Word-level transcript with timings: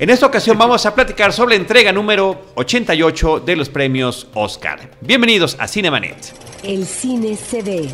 En 0.00 0.08
esta 0.08 0.24
ocasión 0.24 0.56
vamos 0.56 0.86
a 0.86 0.94
platicar 0.94 1.30
sobre 1.30 1.56
la 1.56 1.60
entrega 1.60 1.92
número 1.92 2.46
88 2.54 3.40
de 3.40 3.54
los 3.54 3.68
premios 3.68 4.28
Oscar. 4.32 4.92
Bienvenidos 5.02 5.58
a 5.60 5.68
Cinemanet. 5.68 6.32
El 6.62 6.86
cine 6.86 7.36
se 7.36 7.60
ve, 7.60 7.86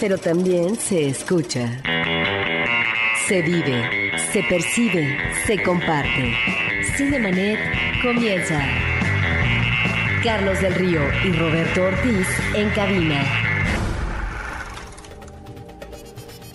pero 0.00 0.18
también 0.18 0.74
se 0.74 1.06
escucha. 1.06 1.80
Se 3.28 3.42
vive, 3.42 4.10
se 4.32 4.42
percibe, 4.42 5.18
se 5.46 5.62
comparte. 5.62 6.34
Cinemanet 6.96 7.60
comienza. 8.02 8.60
Carlos 10.24 10.60
del 10.60 10.74
Río 10.74 11.00
y 11.24 11.30
Roberto 11.30 11.84
Ortiz 11.84 12.26
en 12.56 12.70
cabina. 12.70 13.50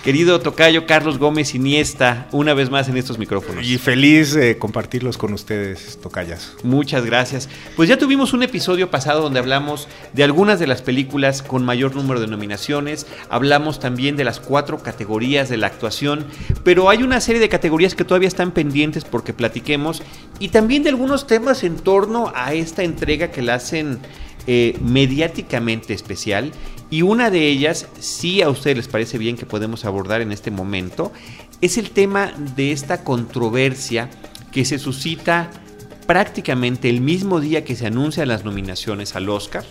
Querido 0.04 0.40
Tocayo 0.40 0.86
Carlos 0.86 1.18
Gómez 1.18 1.56
Iniesta, 1.56 2.28
una 2.32 2.54
vez 2.54 2.70
más 2.70 2.90
en 2.90 2.98
estos 2.98 3.18
micrófonos. 3.18 3.66
Y 3.66 3.78
feliz 3.78 4.34
de 4.34 4.58
compartirlos 4.58 5.18
con 5.18 5.34
ustedes, 5.34 6.00
Tocayas. 6.02 6.56
Muchas 6.64 7.06
gracias. 7.06 7.50
Pues 7.76 7.90
ya 7.90 7.98
tuvimos 7.98 8.34
un 8.34 8.44
episodio 8.44 8.90
pasado 8.90 9.22
donde 9.22 9.40
hablamos 9.40 9.88
de 10.14 10.24
algunas 10.24 10.60
de 10.60 10.68
las 10.68 10.82
películas 10.82 11.42
con 11.42 11.64
mayor 11.64 11.96
número 11.96 12.20
de 12.20 12.28
nominaciones, 12.28 13.06
hablamos 13.30 13.80
también 13.80 14.16
de 14.16 14.24
las 14.24 14.40
cuatro 14.40 14.80
categorías 14.80 15.50
de 15.50 15.58
la 15.58 15.68
actuación, 15.68 16.26
pero 16.64 16.90
hay 16.90 17.04
una 17.04 17.22
serie 17.22 17.42
de 17.42 17.50
categorías 17.50 17.96
que 17.96 18.04
todavía 18.04 18.28
están 18.28 18.52
pendientes 18.52 19.04
porque 19.06 19.34
platiquemos 19.34 20.02
y 20.40 20.50
también 20.50 20.84
de 20.84 20.90
algunos 20.90 21.28
temas 21.28 21.64
en 21.64 21.76
torno 21.78 22.32
a 22.36 22.54
esta 22.54 22.84
entrega 22.84 23.32
que 23.32 23.42
la 23.42 23.56
hacen 23.56 24.00
eh, 24.48 24.78
mediáticamente 24.82 25.94
especial 25.94 26.52
y 26.90 27.02
una 27.02 27.30
de 27.30 27.48
ellas, 27.48 27.88
si 28.00 28.42
a 28.42 28.50
ustedes 28.50 28.78
les 28.78 28.88
parece 28.88 29.18
bien 29.18 29.36
que 29.36 29.46
podemos 29.46 29.84
abordar 29.84 30.22
en 30.22 30.32
este 30.32 30.52
momento, 30.52 31.12
es 31.62 31.78
el 31.78 31.92
tema 31.92 32.32
de 32.56 32.72
esta 32.72 33.04
controversia 33.04 34.10
que 34.52 34.64
se 34.64 34.80
suscita 34.80 35.52
prácticamente 36.06 36.90
el 36.90 37.02
mismo 37.02 37.42
día 37.42 37.66
que 37.66 37.76
se 37.76 37.88
anuncian 37.88 38.30
las 38.30 38.46
nominaciones 38.46 39.16
al 39.16 39.28
Oscar, 39.28 39.66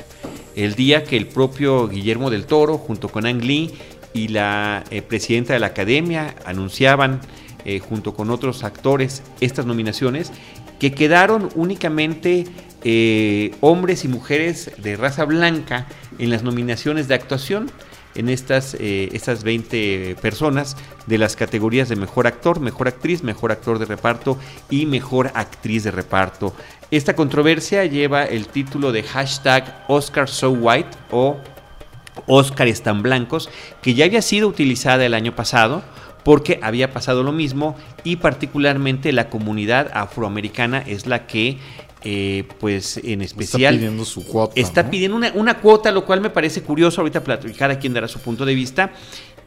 el 0.54 0.74
día 0.74 1.04
que 1.04 1.16
el 1.16 1.26
propio 1.26 1.88
Guillermo 1.88 2.28
del 2.28 2.44
Toro, 2.44 2.76
junto 2.76 3.08
con 3.08 3.26
Ang 3.26 3.42
Lee 3.42 3.72
y 4.12 4.28
la 4.28 4.84
eh, 4.90 5.00
presidenta 5.00 5.54
de 5.54 5.60
la 5.60 5.68
Academia, 5.68 6.34
anunciaban 6.44 7.20
eh, 7.64 7.78
junto 7.78 8.14
con 8.14 8.30
otros 8.30 8.62
actores 8.62 9.22
estas 9.40 9.64
nominaciones, 9.64 10.30
que 10.78 10.92
quedaron 10.92 11.48
únicamente 11.54 12.46
eh, 12.84 13.54
hombres 13.60 14.04
y 14.04 14.08
mujeres 14.08 14.70
de 14.78 14.96
raza 14.96 15.24
blanca 15.24 15.86
en 16.18 16.30
las 16.30 16.42
nominaciones 16.42 17.08
de 17.08 17.14
actuación 17.14 17.70
en 18.14 18.28
estas, 18.28 18.74
eh, 18.74 19.10
estas 19.12 19.44
20 19.44 20.16
personas 20.20 20.76
de 21.06 21.18
las 21.18 21.36
categorías 21.36 21.88
de 21.88 21.96
mejor 21.96 22.26
actor, 22.26 22.60
mejor 22.60 22.88
actriz, 22.88 23.22
mejor 23.22 23.52
actor 23.52 23.78
de 23.78 23.84
reparto 23.84 24.38
y 24.70 24.86
mejor 24.86 25.30
actriz 25.34 25.84
de 25.84 25.90
reparto. 25.90 26.54
Esta 26.90 27.14
controversia 27.14 27.84
lleva 27.84 28.24
el 28.24 28.46
título 28.46 28.92
de 28.92 29.02
hashtag 29.02 29.84
Oscar 29.88 30.28
White 30.42 30.96
o 31.10 31.36
Oscar 32.26 32.68
están 32.68 33.02
blancos, 33.02 33.50
que 33.82 33.94
ya 33.94 34.06
había 34.06 34.22
sido 34.22 34.48
utilizada 34.48 35.04
el 35.04 35.14
año 35.14 35.36
pasado 35.36 35.82
porque 36.26 36.58
había 36.60 36.92
pasado 36.92 37.22
lo 37.22 37.30
mismo 37.30 37.76
y 38.02 38.16
particularmente 38.16 39.12
la 39.12 39.30
comunidad 39.30 39.92
afroamericana 39.94 40.82
es 40.84 41.06
la 41.06 41.24
que 41.28 41.58
eh, 42.02 42.42
pues 42.58 42.96
en 42.96 43.22
especial 43.22 43.74
está 43.74 43.78
pidiendo 43.78 44.04
su 44.04 44.26
cuota. 44.26 44.60
Está 44.60 44.90
pidiendo 44.90 45.16
una, 45.16 45.60
cuota, 45.60 45.92
lo 45.92 46.04
cual 46.04 46.20
me 46.20 46.30
parece 46.30 46.62
curioso. 46.62 47.00
Ahorita 47.00 47.22
cada 47.56 47.78
quien 47.78 47.94
dará 47.94 48.08
su 48.08 48.18
punto 48.18 48.44
de 48.44 48.56
vista. 48.56 48.90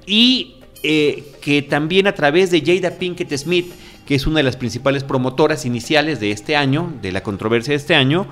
Y 0.06 0.56
eh, 0.82 1.26
que 1.42 1.62
también 1.64 2.08
a 2.08 2.16
través 2.16 2.50
de 2.50 2.62
Jada 2.62 2.98
Pinkett 2.98 3.36
Smith, 3.36 3.74
que 4.06 4.16
es 4.16 4.26
una 4.26 4.38
de 4.38 4.44
las 4.44 4.56
principales 4.56 5.04
promotoras 5.04 5.66
iniciales 5.66 6.22
de 6.22 6.32
este 6.32 6.56
año, 6.56 6.94
de 7.02 7.12
la 7.12 7.24
controversia 7.24 7.74
de 7.74 7.78
este 7.78 7.94
año, 7.94 8.26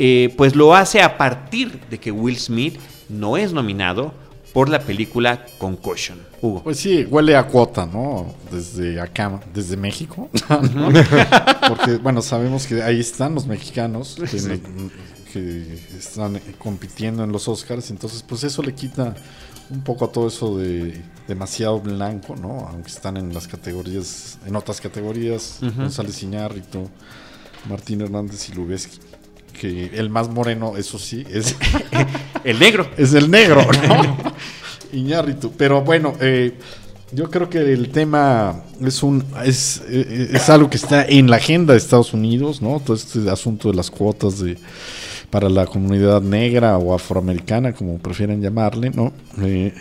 eh, 0.00 0.34
pues 0.36 0.56
lo 0.56 0.74
hace 0.74 1.02
a 1.02 1.16
partir 1.16 1.78
de 1.88 2.00
que 2.00 2.10
Will 2.10 2.36
Smith 2.36 2.80
no 3.08 3.36
es 3.36 3.52
nominado 3.52 4.12
por 4.52 4.68
la 4.68 4.80
película 4.80 5.44
Concussion. 5.58 6.18
Hugo. 6.40 6.62
Pues 6.62 6.78
sí, 6.78 7.06
huele 7.08 7.36
a 7.36 7.46
cuota, 7.46 7.86
¿no? 7.86 8.34
Desde 8.50 9.00
acá, 9.00 9.40
desde 9.54 9.76
México. 9.76 10.28
Porque, 11.68 11.96
bueno, 11.96 12.20
sabemos 12.20 12.66
que 12.66 12.82
ahí 12.82 13.00
están 13.00 13.34
los 13.34 13.46
mexicanos 13.46 14.16
que, 15.32 15.80
están 15.98 16.40
compitiendo 16.58 17.24
en 17.24 17.32
los 17.32 17.48
Oscars. 17.48 17.90
Entonces, 17.90 18.22
pues 18.22 18.44
eso 18.44 18.62
le 18.62 18.74
quita 18.74 19.14
un 19.70 19.80
poco 19.82 20.04
a 20.04 20.12
todo 20.12 20.28
eso 20.28 20.58
de 20.58 21.00
demasiado 21.26 21.80
blanco, 21.80 22.36
¿no? 22.36 22.68
Aunque 22.68 22.90
están 22.90 23.16
en 23.16 23.32
las 23.32 23.48
categorías, 23.48 24.38
en 24.44 24.54
otras 24.56 24.80
categorías, 24.80 25.60
González 25.60 26.22
Iñárritu, 26.22 26.90
Martín 27.68 28.02
Hernández 28.02 28.50
y 28.50 28.52
Lubeski 28.52 28.98
que 29.52 29.90
el 29.94 30.10
más 30.10 30.28
moreno, 30.28 30.76
eso 30.76 30.98
sí, 30.98 31.24
es 31.30 31.56
el 32.44 32.58
negro. 32.58 32.88
Es 32.96 33.14
el 33.14 33.30
negro, 33.30 33.62
¿no? 33.88 34.32
Iñárritu. 34.92 35.52
Pero 35.56 35.82
bueno, 35.82 36.14
eh, 36.20 36.54
yo 37.12 37.30
creo 37.30 37.48
que 37.48 37.58
el 37.58 37.90
tema 37.90 38.62
es 38.84 39.02
un 39.02 39.24
es, 39.44 39.82
eh, 39.88 40.30
es, 40.32 40.50
algo 40.50 40.68
que 40.68 40.76
está 40.76 41.04
en 41.04 41.30
la 41.30 41.36
agenda 41.36 41.72
de 41.72 41.78
Estados 41.78 42.12
Unidos, 42.12 42.60
¿no? 42.60 42.80
Todo 42.80 42.96
este 42.96 43.30
asunto 43.30 43.70
de 43.70 43.76
las 43.76 43.90
cuotas 43.90 44.40
de 44.40 44.58
para 45.30 45.48
la 45.48 45.64
comunidad 45.64 46.20
negra 46.20 46.76
o 46.76 46.94
afroamericana, 46.94 47.72
como 47.72 47.98
prefieren 47.98 48.42
llamarle, 48.42 48.90
¿no? 48.90 49.12
Eh, 49.42 49.72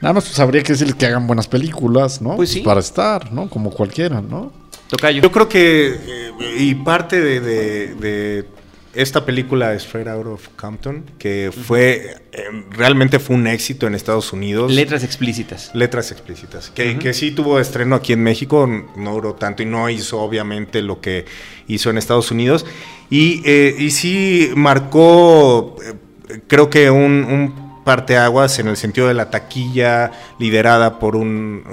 nada 0.00 0.14
más 0.14 0.24
pues 0.24 0.38
habría 0.38 0.62
que 0.62 0.72
decirles 0.72 0.94
que 0.94 1.06
hagan 1.06 1.26
buenas 1.26 1.48
películas, 1.48 2.22
¿no? 2.22 2.36
Pues 2.36 2.50
sí. 2.50 2.60
Para 2.60 2.78
estar, 2.78 3.32
¿no? 3.32 3.50
Como 3.50 3.70
cualquiera, 3.70 4.20
¿no? 4.20 4.52
Tocayo. 4.88 5.20
Yo 5.20 5.32
creo 5.32 5.48
que, 5.48 6.30
y 6.58 6.74
parte 6.76 7.20
de 7.20 8.46
esta 8.94 9.24
película 9.24 9.72
Straight 9.74 10.08
Out 10.08 10.26
of 10.26 10.48
Compton, 10.56 11.04
que 11.18 11.52
fue 11.52 12.16
eh, 12.32 12.44
realmente 12.70 13.18
fue 13.18 13.36
un 13.36 13.46
éxito 13.46 13.86
en 13.86 13.94
Estados 13.94 14.32
Unidos. 14.32 14.72
Letras 14.72 15.04
explícitas. 15.04 15.70
Letras 15.74 16.10
explícitas. 16.10 16.70
Que, 16.70 16.98
que, 16.98 17.14
sí 17.14 17.30
tuvo 17.30 17.60
estreno 17.60 17.94
aquí 17.94 18.12
en 18.12 18.22
México, 18.22 18.68
no 18.96 19.12
duró 19.12 19.34
tanto 19.34 19.62
y 19.62 19.66
no 19.66 19.88
hizo 19.88 20.20
obviamente 20.20 20.82
lo 20.82 21.00
que 21.00 21.24
hizo 21.68 21.90
en 21.90 21.98
Estados 21.98 22.30
Unidos. 22.30 22.66
Y, 23.10 23.42
eh, 23.44 23.76
y 23.78 23.90
sí 23.90 24.50
marcó, 24.56 25.76
eh, 25.84 26.40
creo 26.48 26.68
que 26.68 26.90
un, 26.90 27.24
un 27.24 27.70
parteaguas 27.84 28.58
en 28.58 28.68
el 28.68 28.76
sentido 28.76 29.08
de 29.08 29.14
la 29.14 29.30
taquilla 29.30 30.12
liderada 30.38 30.98
por 30.98 31.16
un, 31.16 31.64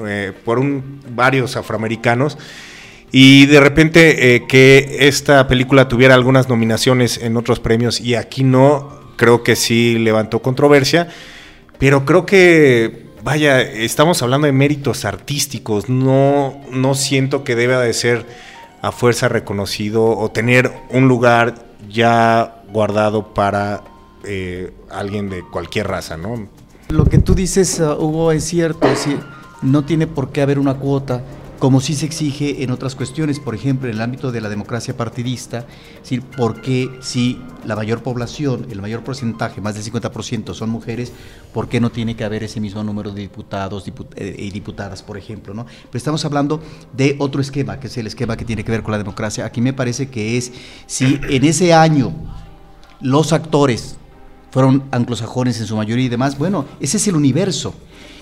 por 0.46 0.58
un 0.58 1.02
varios 1.10 1.58
afroamericanos 1.58 2.38
y 3.12 3.45
de 3.45 3.59
repente 3.59 4.36
eh, 4.36 4.45
que 4.48 4.98
esta 5.01 5.48
película 5.48 5.88
tuviera 5.88 6.13
algunas 6.13 6.50
nominaciones 6.50 7.18
en 7.18 7.38
otros 7.38 7.59
premios 7.59 8.01
y 8.01 8.15
aquí 8.15 8.44
no, 8.44 8.89
creo 9.15 9.44
que 9.44 9.56
sí 9.56 9.98
levantó 9.98 10.42
controversia, 10.42 11.07
pero 11.77 12.06
creo 12.06 12.25
que, 12.25 13.07
vaya, 13.24 13.62
estamos 13.62 14.21
hablando 14.21 14.48
de 14.48 14.54
méritos 14.54 15.06
artísticos, 15.06 15.89
no, 15.89 16.59
no 16.71 16.95
siento 16.95 17.44
que 17.44 17.56
deba 17.56 17.80
de 17.80 17.94
ser 17.94 18.25
a 18.81 18.92
fuerza 18.92 19.27
reconocido 19.27 20.06
o 20.06 20.30
tener 20.30 20.71
un 20.89 21.07
lugar 21.07 21.65
ya 21.89 22.63
guardado 22.71 23.33
para 23.33 23.83
eh, 24.24 24.74
alguien 24.89 25.30
de 25.30 25.42
cualquier 25.42 25.88
raza, 25.88 26.18
¿no? 26.18 26.48
Lo 26.89 27.06
que 27.06 27.18
tú 27.18 27.36
dices, 27.36 27.80
uh, 27.80 27.94
Hugo, 27.94 28.31
es 28.31 28.44
cierto, 28.44 28.88
no 29.62 29.83
tiene 29.83 30.07
por 30.07 30.31
qué 30.31 30.42
haber 30.42 30.60
una 30.60 30.75
cuota 30.75 31.24
como 31.59 31.81
sí 31.81 31.95
se 31.95 32.06
exige 32.06 32.63
en 32.63 32.71
otras 32.71 32.95
cuestiones, 32.95 33.39
por 33.39 33.56
ejemplo, 33.56 33.89
en 33.89 33.95
el 33.95 34.01
ámbito 34.01 34.31
de 34.31 34.42
la 34.42 34.50
democracia 34.50 34.95
partidista, 34.95 35.65
es 35.95 36.01
decir, 36.01 36.21
¿por 36.21 36.62
qué 36.62 36.89
si 37.01 37.42
la 37.65 37.75
mayor 37.75 38.04
población, 38.04 38.68
el 38.69 38.81
mayor 38.81 39.04
porcentaje, 39.04 39.59
más 39.62 39.75
del 39.75 39.83
50% 39.83 40.54
son 40.54 40.69
mujeres, 40.69 41.12
¿por 41.54 41.68
qué 41.68 41.80
no 41.80 41.89
tiene 41.89 42.15
que 42.15 42.24
haber 42.24 42.44
ese 42.44 42.59
mismo 42.59 42.83
número 42.83 43.12
de 43.12 43.21
diputados 43.21 43.86
eh, 44.15 44.36
y 44.38 44.51
diputadas, 44.51 45.01
por 45.01 45.18
ejemplo? 45.18 45.54
¿no? 45.54 45.65
Pero 45.65 45.98
estamos 45.98 46.24
hablando 46.25 46.62
de 46.94 47.15
otro 47.19 47.42
esquema, 47.42 47.80
que 47.80 47.88
es 47.88 47.98
el 47.98 48.07
esquema 48.07 48.38
que 48.38 48.45
tiene 48.45 48.63
que 48.63 48.71
ver 48.71 48.83
con 48.83 48.92
la 48.92 48.98
democracia. 48.98 49.45
Aquí 49.45 49.62
me 49.62 49.74
parece 49.74 50.10
que 50.10 50.38
es, 50.38 50.51
si 50.86 51.19
en 51.30 51.44
ese 51.44 51.74
año 51.74 52.13
los 53.01 53.33
actores 53.33 53.98
fueron 54.51 54.83
anglosajones 54.92 55.60
en 55.60 55.65
su 55.65 55.75
mayoría 55.75 56.06
y 56.06 56.10
demás, 56.10 56.38
bueno, 56.38 56.65
ese 56.80 56.98
es 56.98 57.07
el 57.07 57.15
universo 57.15 57.74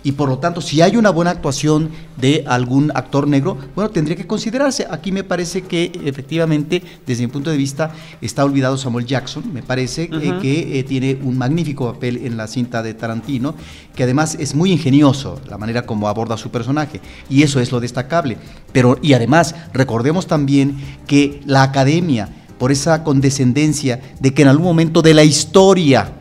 y 0.06 0.12
por 0.12 0.30
lo 0.30 0.38
tanto, 0.38 0.62
si 0.62 0.82
hay 0.84 0.98
una 0.98 1.10
buena 1.10 1.32
actuación 1.32 1.90
de 2.16 2.46
algún 2.48 2.92
actor 2.94 3.28
negro, 3.28 3.58
bueno, 3.74 3.90
tendría 3.90 4.16
que 4.16 4.28
considerarse. 4.28 4.86
Aquí 4.88 5.12
me 5.12 5.24
parece 5.24 5.64
que 5.64 5.92
efectivamente, 6.06 6.84
desde 7.08 7.24
mi 7.26 7.34
punto 7.34 7.50
de 7.50 7.58
vista, 7.58 7.92
está 8.22 8.46
olvidado 8.46 8.78
Samuel 8.78 9.08
Jackson, 9.08 9.52
me 9.52 9.64
parece 9.64 10.04
eh, 10.04 10.34
que 10.44 10.78
eh, 10.78 10.84
tiene 10.84 11.18
un 11.24 11.40
magnífico 11.40 11.92
papel 11.92 12.18
en 12.18 12.38
la 12.38 12.46
cinta 12.46 12.84
de 12.84 12.94
Tarantino, 12.94 13.56
que 13.96 14.04
además 14.04 14.38
es 14.40 14.54
muy 14.54 14.72
ingenioso 14.72 15.42
la 15.50 15.58
manera 15.58 15.88
como 15.88 16.08
aborda 16.08 16.38
su 16.38 16.52
personaje, 16.52 17.02
y 17.28 17.42
eso 17.42 17.60
es 17.60 17.72
lo 17.72 17.80
destacable. 17.80 18.38
Pero, 18.72 19.00
y 19.02 19.14
además, 19.14 19.56
recordemos 19.74 20.28
también 20.28 20.78
que 21.08 21.42
la 21.48 21.64
academia, 21.64 22.30
por 22.60 22.72
esa 22.72 23.04
condescendencia 23.04 24.02
de 24.20 24.36
que 24.36 24.44
en 24.44 24.50
algún 24.50 24.68
momento 24.68 25.02
de 25.02 25.16
la 25.16 25.24
historia, 25.24 26.12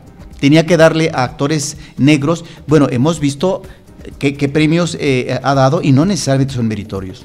tenía 0.45 0.67
que 0.67 0.77
darle 0.77 1.11
a 1.15 1.25
actores 1.25 1.79
negros, 1.97 2.45
bueno, 2.67 2.87
hemos 2.91 3.19
visto 3.19 3.63
qué, 4.19 4.35
premios 4.51 4.95
eh, 5.01 5.41
ha 5.43 5.55
dado 5.55 5.81
y 5.81 5.91
no 5.93 6.05
necesariamente 6.05 6.53
son 6.53 6.69
meritorios. 6.69 7.25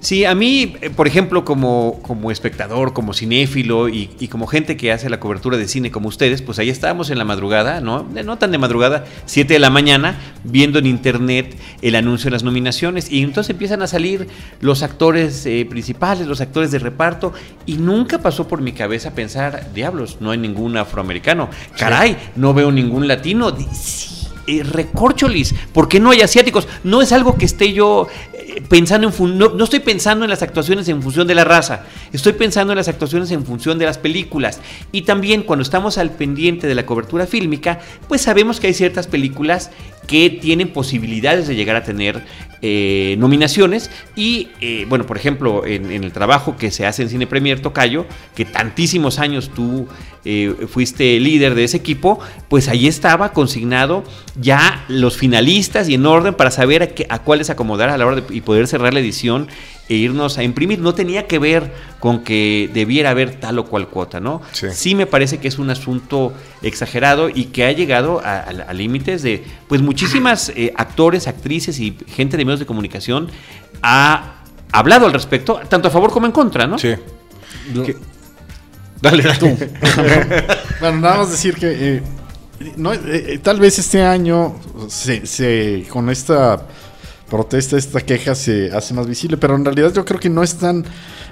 Sí, 0.00 0.24
a 0.24 0.34
mí, 0.34 0.76
eh, 0.80 0.90
por 0.90 1.08
ejemplo, 1.08 1.44
como, 1.44 1.98
como 2.02 2.30
espectador, 2.30 2.92
como 2.92 3.14
cinéfilo 3.14 3.88
y, 3.88 4.06
como 4.30 4.46
gente 4.46 4.76
que 4.76 4.92
hace 4.92 5.10
la 5.10 5.18
cobertura 5.18 5.56
de 5.56 5.66
cine 5.66 5.90
como 5.90 6.08
ustedes, 6.08 6.40
pues 6.40 6.58
ahí 6.60 6.70
estábamos 6.70 7.10
en 7.10 7.18
la 7.18 7.24
madrugada, 7.24 7.80
¿no? 7.80 8.06
No 8.24 8.38
tan 8.38 8.52
de 8.52 8.58
madrugada, 8.58 9.04
7 9.26 9.54
de 9.54 9.58
la 9.58 9.70
mañana, 9.70 10.18
viendo 10.44 10.78
en 10.78 10.86
internet 10.86 11.56
el 11.82 11.96
anuncio 11.96 12.26
de 12.26 12.32
las 12.32 12.44
nominaciones 12.44 13.10
y 13.10 13.22
entonces 13.22 13.50
empiezan 13.50 13.82
a 13.82 13.88
salir 13.88 14.28
los 14.60 14.82
actores 14.82 15.44
eh, 15.46 15.66
principales, 15.68 16.26
los 16.28 16.40
actores 16.40 16.70
de 16.70 16.78
reparto 16.78 17.32
y 17.66 17.74
nunca 17.78 18.18
pasó 18.18 18.46
por 18.46 18.60
mi 18.60 18.72
cabeza 18.72 19.14
pensar, 19.14 19.72
diablos, 19.74 20.18
no 20.20 20.30
hay 20.30 20.38
ningún 20.38 20.76
afroamericano, 20.76 21.48
caray, 21.76 22.16
no 22.36 22.54
veo 22.54 22.70
ningún 22.70 23.08
latino. 23.08 23.52
Eh, 24.50 24.62
recorcholis, 24.62 25.54
¿por 25.74 25.88
qué 25.88 26.00
no 26.00 26.10
hay 26.10 26.22
asiáticos? 26.22 26.66
No 26.82 27.02
es 27.02 27.12
algo 27.12 27.36
que 27.36 27.44
esté 27.44 27.74
yo 27.74 28.08
eh, 28.32 28.62
pensando 28.66 29.06
en... 29.06 29.38
No, 29.38 29.50
no, 29.50 29.64
estoy 29.64 29.80
pensando 29.80 30.24
en 30.24 30.30
las 30.30 30.40
actuaciones 30.40 30.88
en 30.88 31.02
función 31.02 31.26
de 31.26 31.34
la 31.34 31.44
raza, 31.44 31.84
estoy 32.14 32.32
pensando 32.32 32.72
en 32.72 32.78
las 32.78 32.88
actuaciones 32.88 33.30
en 33.30 33.44
función 33.44 33.78
de 33.78 33.84
las 33.84 33.98
películas. 33.98 34.62
Y 34.90 35.02
también 35.02 35.42
cuando 35.42 35.62
estamos 35.62 35.98
al 35.98 36.12
pendiente 36.12 36.66
de 36.66 36.74
la 36.74 36.86
cobertura 36.86 37.26
fílmica, 37.26 37.80
pues 38.08 38.22
sabemos 38.22 38.58
que 38.58 38.68
hay 38.68 38.72
ciertas 38.72 39.06
películas 39.06 39.70
que 40.08 40.30
tienen 40.30 40.70
posibilidades 40.70 41.46
de 41.46 41.54
llegar 41.54 41.76
a 41.76 41.84
tener 41.84 42.24
eh, 42.62 43.14
nominaciones. 43.18 43.90
Y 44.16 44.48
eh, 44.60 44.86
bueno, 44.88 45.06
por 45.06 45.16
ejemplo, 45.16 45.64
en, 45.64 45.92
el 45.92 46.10
trabajo 46.12 46.56
que 46.56 46.72
se 46.72 46.86
hace 46.86 47.02
en 47.02 47.10
Cine 47.10 47.28
Premier 47.28 47.60
Tocayo, 47.60 48.06
que 48.34 48.44
tantísimos 48.44 49.20
años 49.20 49.50
tú 49.54 49.86
eh, 50.24 50.52
fuiste 50.66 51.20
líder 51.20 51.54
de 51.54 51.64
ese 51.64 51.76
equipo, 51.76 52.18
pues 52.48 52.68
ahí 52.68 52.88
estaba 52.88 53.32
consignado 53.32 54.02
ya 54.40 54.84
los 54.88 55.16
finalistas 55.16 55.88
y 55.88 55.94
en 55.94 56.06
orden 56.06 56.34
para 56.34 56.50
saber 56.50 56.82
a, 56.82 57.14
a 57.14 57.22
cuáles 57.22 57.50
acomodar 57.50 57.90
a 57.90 57.98
la 57.98 58.06
hora 58.06 58.16
de 58.16 58.34
y 58.34 58.40
poder 58.40 58.66
cerrar 58.66 58.94
la 58.94 59.00
edición 59.00 59.46
e 59.88 59.94
irnos 59.94 60.38
a 60.38 60.42
imprimir. 60.42 60.78
No 60.78 60.94
tenía 60.94 61.26
que 61.26 61.38
ver 61.38 61.72
con 62.00 62.24
que 62.24 62.70
debiera 62.72 63.10
haber 63.10 63.36
tal 63.40 63.58
o 63.58 63.64
cual 63.64 63.88
cuota, 63.88 64.20
¿no? 64.20 64.42
Sí, 64.52 64.94
me 64.94 65.06
parece 65.06 65.38
que 65.38 65.48
es 65.48 65.58
un 65.58 65.70
asunto 65.70 66.32
exagerado 66.62 67.28
y 67.28 67.46
que 67.46 67.64
ha 67.64 67.72
llegado 67.72 68.20
a, 68.24 68.72
límites 68.72 69.22
de, 69.22 69.44
pues 69.66 69.82
muchísimas 69.82 70.50
eh, 70.50 70.72
actores, 70.76 71.26
actrices 71.26 71.80
y 71.80 71.96
gente 72.08 72.36
de 72.36 72.44
medios 72.44 72.60
de 72.60 72.66
comunicación 72.66 73.30
ha 73.82 74.34
hablado 74.72 75.06
al 75.06 75.12
respecto, 75.12 75.60
tanto 75.68 75.88
a 75.88 75.90
favor 75.90 76.10
como 76.10 76.26
en 76.26 76.32
contra, 76.32 76.66
¿no? 76.66 76.78
Sí. 76.78 76.94
Dale, 79.00 79.22
tú. 79.38 79.46
bueno, 80.80 81.00
nada 81.00 81.18
más 81.18 81.30
decir 81.30 81.54
que 81.54 81.96
eh, 81.96 82.02
no, 82.76 82.92
eh, 82.92 83.38
tal 83.42 83.60
vez 83.60 83.78
este 83.78 84.02
año 84.02 84.56
se, 84.88 85.86
con 85.88 86.10
esta 86.10 86.66
protesta, 87.28 87.76
esta 87.76 88.00
queja 88.00 88.34
se 88.34 88.70
hace 88.72 88.94
más 88.94 89.06
visible, 89.06 89.36
pero 89.36 89.54
en 89.54 89.64
realidad 89.64 89.92
yo 89.92 90.04
creo 90.04 90.18
que 90.18 90.30
no 90.30 90.42
están 90.42 90.84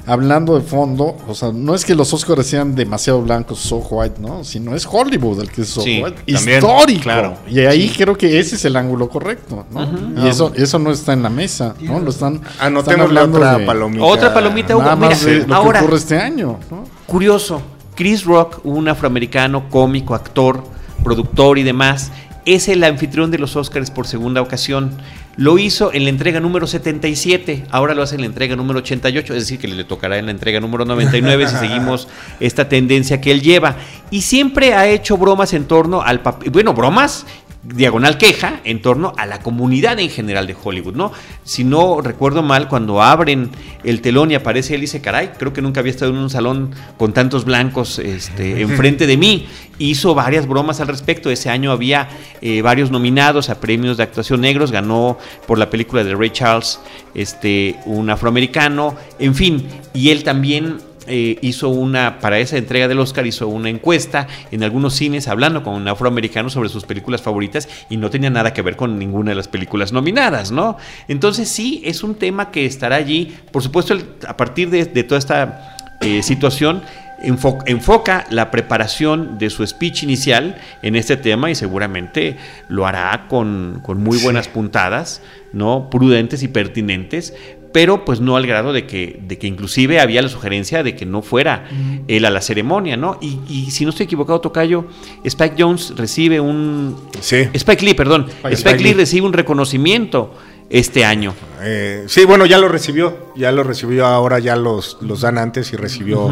hablando 0.07 0.59
de 0.59 0.65
fondo, 0.65 1.17
o 1.27 1.35
sea, 1.35 1.51
no 1.53 1.75
es 1.75 1.85
que 1.85 1.95
los 1.95 2.13
Oscars 2.15 2.47
sean 2.47 2.75
demasiado 2.75 3.23
blancos, 3.23 3.59
so 3.59 3.79
white, 3.79 4.21
¿no? 4.21 4.45
Sino 4.45 4.77
es 4.77 4.87
Hollywood 4.91 5.41
el 5.41 5.51
que 5.51 5.63
es 5.63 5.69
so 5.69 5.83
white. 5.83 6.23
Histórico. 6.27 7.03
Claro. 7.03 7.37
Y 7.49 7.61
ahí 7.61 7.93
creo 7.97 8.17
que 8.17 8.39
ese 8.39 8.55
es 8.55 8.65
el 8.65 8.77
ángulo 8.77 9.09
correcto, 9.09 9.67
¿no? 9.73 10.25
Y 10.25 10.29
eso, 10.29 10.53
eso 10.55 10.79
no 10.79 10.93
está 10.93 11.13
en 11.13 11.23
la 11.23 11.31
mesa, 11.31 11.75
¿no? 11.81 11.99
Lo 11.99 12.11
están, 12.11 12.41
están 12.61 13.01
hablando 13.01 13.39
otra 13.39 13.67
palomita. 13.67 14.05
Otra 14.05 14.35
palomita, 14.35 14.77
Hugo. 14.77 14.97
Mira, 14.97 15.17
lo 15.47 15.55
ahora, 15.55 15.81
que 15.81 15.85
ocurre 15.85 15.99
este 15.99 16.19
año, 16.19 16.59
Curioso, 17.07 17.63
Chris 17.95 18.25
Rock, 18.25 18.61
un 18.65 18.89
afroamericano, 18.89 19.69
cómico, 19.71 20.15
actor, 20.15 20.63
productor 21.03 21.59
y 21.59 21.63
demás, 21.63 22.13
es 22.45 22.69
el 22.69 22.85
anfitrión 22.85 23.31
de 23.31 23.39
los 23.39 23.57
Oscars 23.57 23.91
por 23.91 24.07
segunda 24.07 24.41
ocasión. 24.41 24.97
Lo 25.37 25.59
hizo 25.59 25.93
en 25.93 26.05
la 26.05 26.11
entrega 26.11 26.41
número 26.41 26.67
77, 26.67 27.67
ahora 27.71 27.95
lo 27.95 28.03
hace 28.03 28.15
en 28.15 28.23
la 28.23 28.27
entrega 28.27 28.57
número 28.57 28.79
88, 28.79 29.35
es 29.35 29.43
decir, 29.43 29.59
que 29.59 29.69
le 29.69 29.85
tocará 29.85 30.17
en 30.17 30.25
la 30.25 30.31
entrega 30.31 30.61
número 30.61 30.87
99 30.87 31.47
si 31.47 31.57
seguimos 31.61 32.09
esta 32.41 32.71
tendencia 32.71 33.21
que 33.21 33.33
él 33.33 33.43
lleva. 33.43 33.77
Y 34.11 34.23
siempre 34.23 34.73
ha 34.73 34.89
hecho 34.89 35.19
bromas 35.19 35.53
en 35.53 35.67
torno 35.67 36.01
al 36.01 36.21
papel, 36.21 36.51
bueno, 36.51 36.73
bromas 36.73 37.27
diagonal 37.75 38.19
queja 38.19 38.61
en 38.65 38.81
torno 38.81 39.13
a 39.17 39.27
la 39.27 39.41
comunidad 39.41 39.99
en 39.99 40.11
general 40.11 40.47
de 40.47 40.57
Hollywood, 40.63 40.95
¿no? 40.95 41.13
Si 41.45 41.65
no 41.65 42.01
recuerdo 42.01 42.43
mal, 42.43 42.69
cuando 42.69 43.03
abren 43.03 43.51
el 43.85 44.01
telón 44.01 44.31
y 44.31 44.35
aparece 44.35 44.75
él 44.75 44.81
dice, 44.81 45.01
caray, 45.01 45.33
creo 45.39 45.53
que 45.53 45.63
nunca 45.63 45.81
había 45.81 45.91
estado 45.91 46.13
en 46.13 46.19
un 46.19 46.31
salón 46.31 46.71
con 46.97 47.13
tantos 47.13 47.45
blancos 47.45 47.99
este, 47.99 48.61
enfrente 48.63 49.07
de 49.07 49.17
mí. 49.17 49.47
Hizo 49.79 50.15
varias 50.15 50.47
bromas 50.47 50.81
al 50.81 50.89
respecto. 50.89 51.31
Ese 51.31 51.51
año 51.51 51.71
había 51.71 52.09
eh, 52.41 52.63
varios 52.63 52.91
nominados 52.91 53.51
a 53.51 53.61
premios 53.61 53.97
de 53.97 54.05
actuación 54.05 54.41
negros. 54.41 54.73
Ganó 54.73 55.19
por 55.47 55.59
la 55.59 55.69
película 55.69 56.03
de 56.03 56.15
Ray 56.15 56.31
Charles, 56.31 56.81
este, 57.15 57.77
un 57.85 58.09
afroamericano. 58.09 58.95
En 59.19 59.35
fin, 59.35 59.67
y 59.93 60.11
él 60.11 60.25
también 60.25 60.79
eh, 61.07 61.39
hizo 61.43 61.69
una, 61.69 62.19
para 62.21 62.39
esa 62.39 62.57
entrega 62.57 62.89
del 62.89 62.99
Oscar, 62.99 63.27
hizo 63.27 63.49
una 63.49 63.69
encuesta 63.69 64.27
en 64.51 64.63
algunos 64.63 64.95
cines 64.95 65.29
hablando 65.29 65.63
con 65.63 65.87
afroamericanos 65.89 66.53
sobre 66.53 66.69
sus 66.69 66.85
películas 66.85 67.23
favoritas 67.23 67.69
y 67.89 67.97
no 67.97 68.11
tenía 68.11 68.31
nada 68.31 68.53
que 68.53 68.63
ver 68.63 68.77
con 68.77 68.99
ninguna 68.99 69.31
de 69.31 69.37
las 69.37 69.49
películas 69.49 69.93
nominadas, 69.93 70.51
¿no? 70.51 70.77
Entonces 71.09 71.49
sí, 71.49 71.83
es 71.85 72.03
un 72.03 72.15
tema 72.15 72.51
que 72.51 72.67
estará 72.67 72.97
allí. 72.97 73.37
Por 73.53 73.63
supuesto, 73.63 73.97
a 74.27 74.37
partir 74.37 74.71
de, 74.71 74.87
toda 75.05 75.19
esta 75.19 75.77
eh, 76.01 76.23
situación, 76.23 76.83
enfoca 77.19 78.27
la 78.31 78.51
preparación 78.51 79.39
de 79.39 79.51
su 79.51 79.67
speech 79.67 80.03
inicial 80.03 80.57
en 80.83 80.97
este 80.97 81.17
tema 81.17 81.51
y 81.51 81.55
seguramente 81.55 82.37
lo 82.69 82.87
hará 82.87 83.27
con, 83.29 83.83
muy 83.97 84.19
buenas 84.19 84.49
puntadas, 84.49 85.23
¿no? 85.53 85.89
Prudentes 85.91 86.43
y 86.43 86.49
pertinentes, 86.49 87.35
pero 87.77 88.07
pues 88.07 88.23
no 88.23 88.39
al 88.39 88.47
grado 88.47 88.73
de 88.73 88.87
que, 88.87 89.21
de 89.21 89.37
que 89.37 89.47
inclusive 89.47 90.01
había 90.01 90.23
la 90.23 90.31
sugerencia 90.31 90.83
de 90.83 90.97
que 90.97 91.05
no 91.05 91.21
fuera 91.21 91.69
él 92.09 92.25
a 92.25 92.31
la 92.31 92.41
ceremonia, 92.41 92.97
¿no? 92.97 93.19
Y, 93.21 93.71
si 93.71 93.85
no 93.85 93.91
estoy 93.91 94.05
equivocado, 94.05 94.41
Tocayo, 94.41 94.87
Spike 95.23 95.57
Jones 95.59 95.93
recibe 95.95 96.41
un... 96.41 96.97
Sí. 97.21 97.47
Spike 97.53 97.85
Lee, 97.85 97.93
perdón. 97.93 98.29
Spike, 98.51 98.83
Lee. 98.83 98.95
recibe 98.95 99.27
un 99.27 99.35
reconocimiento 99.35 100.35
este 100.71 101.05
año. 101.05 101.35
Eh, 101.61 102.05
sí, 102.09 102.25
bueno, 102.25 102.47
ya 102.47 102.57
lo 102.57 102.69
recibió, 102.69 103.35
ya 103.37 103.53
lo 103.53 103.63
recibió, 103.63 104.07
ahora 104.07 104.39
ya 104.39 104.57
los, 104.57 104.97
los 105.03 105.21
dan 105.21 105.37
antes 105.37 105.71
y 105.75 105.77
recibió 105.77 106.31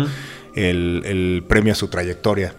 el, 0.55 1.45
premio 1.47 1.75
a 1.75 1.77
su 1.77 1.89
trayectoria. 1.89 2.55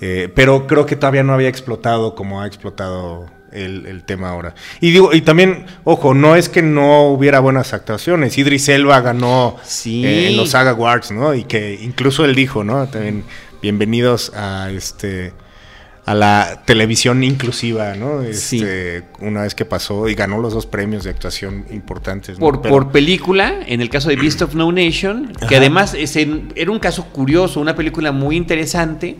Eh, 0.00 0.32
pero 0.34 0.66
creo 0.66 0.86
que 0.86 0.96
todavía 0.96 1.22
no 1.22 1.34
había 1.34 1.48
explotado 1.48 2.14
como 2.14 2.40
ha 2.40 2.46
explotado 2.46 3.26
el, 3.52 4.02
tema 4.04 4.30
ahora. 4.30 4.54
Y 4.80 4.90
digo, 4.90 5.12
y 5.12 5.22
también, 5.22 5.66
ojo, 5.84 6.14
no 6.14 6.36
es 6.36 6.48
que 6.48 6.62
no 6.62 7.08
hubiera 7.08 7.40
buenas 7.40 7.72
actuaciones. 7.72 8.36
Idris 8.38 8.68
Elba 8.68 9.00
ganó 9.00 9.56
eh, 9.86 10.28
en 10.30 10.36
los 10.36 10.50
Saga 10.50 10.70
Awards, 10.70 11.12
¿no? 11.12 11.34
Y 11.34 11.44
que 11.44 11.78
incluso 11.80 12.24
él 12.24 12.34
dijo, 12.34 12.64
¿no? 12.64 12.86
También, 12.88 13.24
bienvenidos 13.60 14.32
a 14.34 14.70
este 14.70 15.32
a 16.04 16.14
la 16.14 16.62
televisión 16.64 17.22
inclusiva, 17.22 17.94
¿no? 17.94 18.22
Este, 18.22 19.04
Una 19.20 19.42
vez 19.42 19.54
que 19.54 19.64
pasó 19.64 20.08
y 20.08 20.14
ganó 20.14 20.38
los 20.40 20.52
dos 20.52 20.66
premios 20.66 21.04
de 21.04 21.10
actuación 21.10 21.64
importantes. 21.70 22.38
Por, 22.38 22.60
por 22.60 22.90
película, 22.90 23.60
en 23.64 23.80
el 23.80 23.88
caso 23.88 24.08
de 24.08 24.16
Beast 24.16 24.42
of 24.42 24.54
No 24.54 24.72
Nation, 24.72 25.32
que 25.48 25.56
además 25.56 25.94
es 25.94 26.16
era 26.16 26.70
un 26.70 26.80
caso 26.80 27.04
curioso, 27.06 27.60
una 27.60 27.76
película 27.76 28.10
muy 28.10 28.36
interesante 28.36 29.16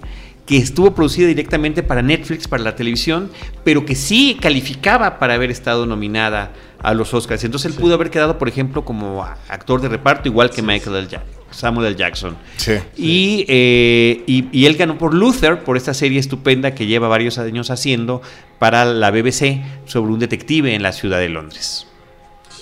que 0.47 0.57
estuvo 0.57 0.95
producida 0.95 1.29
directamente 1.29 1.83
para 1.83 2.03
Netflix, 2.03 2.49
para 2.49 2.63
la 2.63 2.75
televisión, 2.75 3.31
pero 3.65 3.85
que 3.85 3.95
sí 3.95 4.37
calificaba 4.41 5.19
para 5.19 5.35
haber 5.35 5.51
estado 5.51 5.87
nominada 5.87 6.53
a 6.83 6.95
los 6.95 7.15
Oscars. 7.15 7.45
Entonces 7.45 7.73
él 7.73 7.79
pudo 7.79 7.95
haber 7.95 8.11
quedado, 8.11 8.39
por 8.39 8.49
ejemplo, 8.49 8.85
como 8.85 9.23
actor 9.49 9.81
de 9.81 9.89
reparto, 9.89 10.29
igual 10.29 10.51
que 10.51 10.63
Michael 10.63 10.97
L. 10.97 11.09
Jackson. 11.09 11.43
Samuel 11.53 11.87
L. 11.89 11.97
Jackson. 11.97 12.37
Sí. 12.57 12.73
Y, 12.97 13.45
eh, 13.47 14.25
y, 14.27 14.49
y 14.53 14.67
él 14.67 14.77
ganó 14.77 14.99
por 14.99 15.15
Luther, 15.15 15.63
por 15.63 15.77
esta 15.77 15.95
serie 15.95 16.19
estupenda 16.19 16.75
que 16.75 16.87
lleva 16.87 17.09
varios 17.09 17.39
años 17.39 17.71
haciendo 17.71 18.23
para 18.59 18.85
la 18.85 19.11
BBC 19.11 19.63
sobre 19.85 20.13
un 20.13 20.19
detective 20.19 20.75
en 20.75 20.83
la 20.83 20.93
ciudad 20.93 21.19
de 21.19 21.29
Londres. 21.29 21.87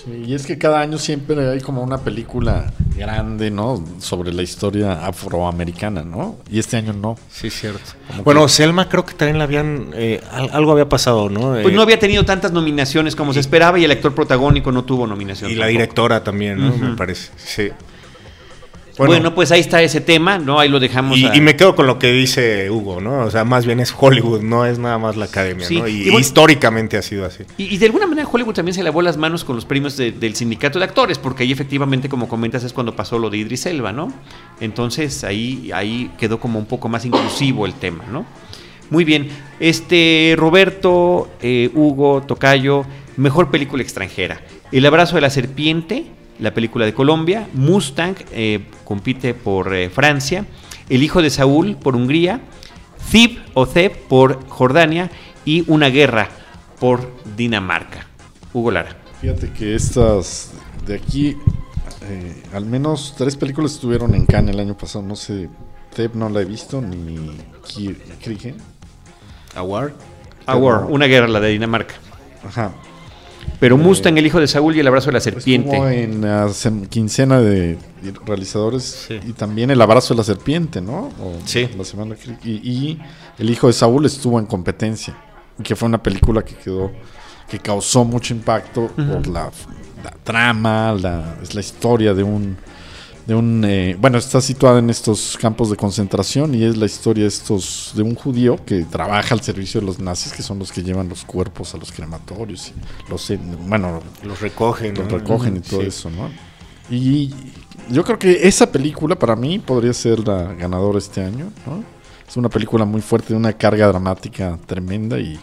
Sí, 0.03 0.23
y 0.27 0.33
es 0.33 0.45
que 0.47 0.57
cada 0.57 0.79
año 0.79 0.97
siempre 0.97 1.47
hay 1.49 1.59
como 1.61 1.83
una 1.83 1.99
película 1.99 2.71
grande, 2.97 3.51
¿no? 3.51 3.83
Sobre 3.99 4.33
la 4.33 4.41
historia 4.41 5.05
afroamericana, 5.05 6.03
¿no? 6.03 6.37
Y 6.49 6.59
este 6.59 6.77
año 6.77 6.93
no. 6.93 7.17
Sí, 7.31 7.49
cierto. 7.49 7.81
Bueno, 8.23 8.47
Selma 8.47 8.89
creo 8.89 9.05
que 9.05 9.13
también 9.13 9.37
la 9.37 9.43
habían... 9.43 9.91
eh, 9.93 10.21
al- 10.31 10.49
algo 10.53 10.71
había 10.71 10.89
pasado, 10.89 11.29
¿no? 11.29 11.51
Pues 11.51 11.67
Eh, 11.67 11.71
no 11.75 11.81
había 11.81 11.99
tenido 11.99 12.25
tantas 12.25 12.51
nominaciones 12.51 13.15
como 13.15 13.33
se 13.33 13.39
esperaba 13.41 13.77
y 13.79 13.83
el 13.85 13.91
actor 13.91 14.15
protagónico 14.15 14.71
no 14.71 14.83
tuvo 14.85 15.05
nominación. 15.05 15.51
Y 15.51 15.55
la 15.55 15.67
directora 15.67 16.23
también, 16.23 16.59
¿no? 16.59 16.75
Me 16.75 16.95
parece. 16.95 17.29
Sí. 17.37 17.69
Bueno, 18.97 19.33
pues 19.33 19.51
ahí 19.51 19.59
está 19.61 19.81
ese 19.81 20.01
tema, 20.01 20.37
¿no? 20.37 20.59
Ahí 20.59 20.69
lo 20.69 20.79
dejamos. 20.79 21.17
y, 21.17 21.25
a- 21.25 21.35
y 21.35 21.41
me 21.41 21.55
quedo 21.55 21.75
con 21.75 21.87
lo 21.87 21.97
que 21.97 22.11
dice 22.11 22.69
Hugo, 22.69 22.99
¿no? 23.01 23.19
O 23.25 23.31
sea, 23.31 23.43
más 23.45 23.65
bien 23.65 23.79
es 23.79 23.93
Hollywood, 23.97 24.41
no 24.41 24.65
es 24.65 24.79
nada 24.79 24.97
más 24.97 25.15
la 25.17 25.25
academia, 25.25 25.65
Sí, 25.65 25.79
¿no? 25.79 25.87
Y, 25.87 26.01
y 26.01 26.03
bueno- 26.05 26.19
históricamente 26.19 26.97
ha 26.97 27.01
sido 27.01 27.25
así. 27.25 27.43
Y, 27.57 27.73
y 27.73 27.77
de 27.77 27.85
alguna 27.87 28.05
manera 28.07 28.27
Hollywood 28.31 28.53
también 28.53 28.75
se 28.75 28.83
lavó 28.83 29.01
las 29.01 29.17
manos 29.17 29.43
con 29.43 29.55
los 29.55 29.65
premios 29.65 29.97
de- 29.97 30.11
del 30.11 30.35
sindicato 30.35 30.77
de 30.79 30.85
actores, 30.85 31.17
porque 31.17 31.43
ahí 31.43 31.51
efectivamente, 31.51 32.09
como 32.09 32.27
comentas, 32.27 32.63
es 32.63 32.73
cuando 32.73 32.95
pasó 32.95 33.17
lo 33.17 33.29
de 33.29 33.37
Idris 33.37 33.65
Elba, 33.65 33.91
¿no? 33.91 34.13
Entonces 34.59 35.23
ahí, 35.23 35.71
ahí 35.73 36.11
quedó 36.17 36.39
como 36.39 36.59
un 36.59 36.65
poco 36.65 36.89
más 36.89 37.05
inclusivo 37.05 37.65
el 37.65 37.73
tema, 37.73 38.03
¿no? 38.11 38.25
Muy 38.89 39.05
bien. 39.05 39.29
Este, 39.59 40.35
Roberto, 40.37 41.29
eh, 41.41 41.69
Hugo, 41.73 42.23
Tocayo, 42.27 42.83
mejor 43.15 43.49
película 43.49 43.81
extranjera. 43.83 44.41
El 44.71 44.85
abrazo 44.85 45.15
de 45.15 45.21
la 45.21 45.29
serpiente, 45.29 46.05
la 46.41 46.53
película 46.53 46.85
de 46.85 46.93
Colombia. 46.93 47.47
Mustang 47.53 48.15
eh, 48.31 48.65
compite 48.83 49.33
por 49.33 49.73
eh, 49.73 49.89
Francia. 49.89 50.45
El 50.89 51.03
hijo 51.03 51.21
de 51.21 51.29
Saúl 51.29 51.77
por 51.77 51.95
Hungría. 51.95 52.41
Zib 53.09 53.39
o 53.53 53.65
Zeb 53.65 53.95
por 54.07 54.45
Jordania. 54.49 55.09
Y 55.45 55.63
Una 55.67 55.87
guerra 55.87 56.29
por 56.79 57.09
Dinamarca. 57.37 58.07
Hugo 58.53 58.71
Lara. 58.71 58.97
Fíjate 59.21 59.51
que 59.53 59.75
estas 59.75 60.51
de 60.85 60.95
aquí, 60.95 61.37
eh, 62.09 62.43
al 62.53 62.65
menos 62.65 63.13
tres 63.17 63.35
películas 63.35 63.73
estuvieron 63.73 64.15
en 64.15 64.25
Cannes 64.25 64.53
el 64.55 64.59
año 64.59 64.75
pasado. 64.75 65.05
No 65.05 65.15
sé, 65.15 65.49
Teb 65.95 66.15
no 66.15 66.27
la 66.29 66.41
he 66.41 66.45
visto, 66.45 66.81
ni 66.81 67.37
Kriegen. 68.21 68.57
Award. 69.55 69.93
Award. 70.47 70.89
Una 70.89 71.05
guerra, 71.05 71.27
la 71.27 71.39
de 71.39 71.49
Dinamarca. 71.49 71.95
Ajá. 72.43 72.71
Pero 73.59 73.77
Mustang, 73.77 74.17
el 74.17 74.25
hijo 74.25 74.39
de 74.39 74.47
Saúl 74.47 74.75
y 74.75 74.79
el 74.79 74.87
abrazo 74.87 75.07
de 75.07 75.13
la 75.13 75.19
serpiente. 75.21 75.69
Estuvo 75.69 75.87
en 75.87 76.21
la 76.21 76.49
quincena 76.89 77.39
de 77.39 77.77
realizadores 78.25 79.05
Sí. 79.07 79.19
y 79.27 79.33
también 79.33 79.69
El 79.71 79.81
abrazo 79.81 80.13
de 80.13 80.17
la 80.19 80.23
serpiente, 80.23 80.81
¿no? 80.81 81.09
O 81.21 81.33
Sí. 81.45 81.69
La 81.77 81.83
semana 81.83 82.15
que- 82.15 82.37
y, 82.49 82.53
y 82.71 82.99
El 83.37 83.49
hijo 83.49 83.67
de 83.67 83.73
Saúl 83.73 84.05
estuvo 84.05 84.39
en 84.39 84.45
competencia, 84.45 85.15
que 85.63 85.75
fue 85.75 85.87
una 85.87 86.01
película 86.01 86.43
que 86.43 86.55
quedó 86.55 86.91
que 87.49 87.59
causó 87.59 88.05
mucho 88.05 88.33
impacto 88.33 88.87
por 88.87 89.27
la, 89.27 89.51
la 90.03 90.11
trama, 90.23 90.93
la, 90.93 91.35
es 91.43 91.53
la 91.53 91.59
historia 91.59 92.13
de 92.13 92.23
un 92.23 92.55
de 93.27 93.35
un 93.35 93.63
eh, 93.65 93.95
bueno 93.99 94.17
está 94.17 94.41
situada 94.41 94.79
en 94.79 94.89
estos 94.89 95.37
campos 95.39 95.69
de 95.69 95.77
concentración 95.77 96.55
y 96.55 96.63
es 96.63 96.75
la 96.77 96.85
historia 96.87 97.23
de 97.23 97.27
estos 97.29 97.91
de 97.95 98.01
un 98.01 98.15
judío 98.15 98.57
que 98.65 98.83
trabaja 98.83 99.35
al 99.35 99.41
servicio 99.41 99.79
de 99.79 99.85
los 99.85 99.99
nazis 99.99 100.33
que 100.33 100.41
son 100.41 100.57
los 100.59 100.71
que 100.71 100.81
llevan 100.81 101.07
los 101.07 101.23
cuerpos 101.23 101.73
a 101.75 101.77
los 101.77 101.91
crematorios 101.91 102.69
y 102.69 103.09
los 103.11 103.29
en- 103.29 103.69
bueno 103.69 104.01
Los 104.23 104.41
recogen, 104.41 104.95
los 104.95 105.07
¿no? 105.07 105.17
recogen 105.19 105.57
y 105.57 105.59
todo 105.59 105.81
Sí. 105.81 105.87
eso, 105.87 106.09
¿no? 106.09 106.29
Y 106.89 107.33
yo 107.89 108.03
creo 108.03 108.17
que 108.19 108.47
esa 108.47 108.69
película 108.71 109.15
para 109.17 109.35
mí 109.35 109.59
podría 109.59 109.93
ser 109.93 110.27
la 110.27 110.53
ganadora 110.53 110.97
este 110.97 111.23
año, 111.23 111.51
¿no? 111.65 111.83
Es 112.27 112.35
una 112.37 112.49
película 112.49 112.85
muy 112.85 113.01
fuerte, 113.01 113.29
de 113.33 113.37
una 113.37 113.53
carga 113.53 113.87
dramática 113.87 114.57
tremenda 114.65 115.19
y, 115.19 115.39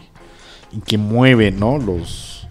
y 0.72 0.80
que 0.80 0.98
mueve, 0.98 1.50
¿no? 1.52 1.78
Los 1.78 2.46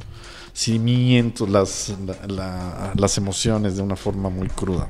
cimientos, 0.53 1.47
las, 1.49 1.93
la- 2.05 2.27
la- 2.27 2.91
las 2.95 3.17
emociones 3.17 3.77
de 3.77 3.83
una 3.83 3.95
forma 3.95 4.29
muy 4.29 4.47
cruda. 4.47 4.89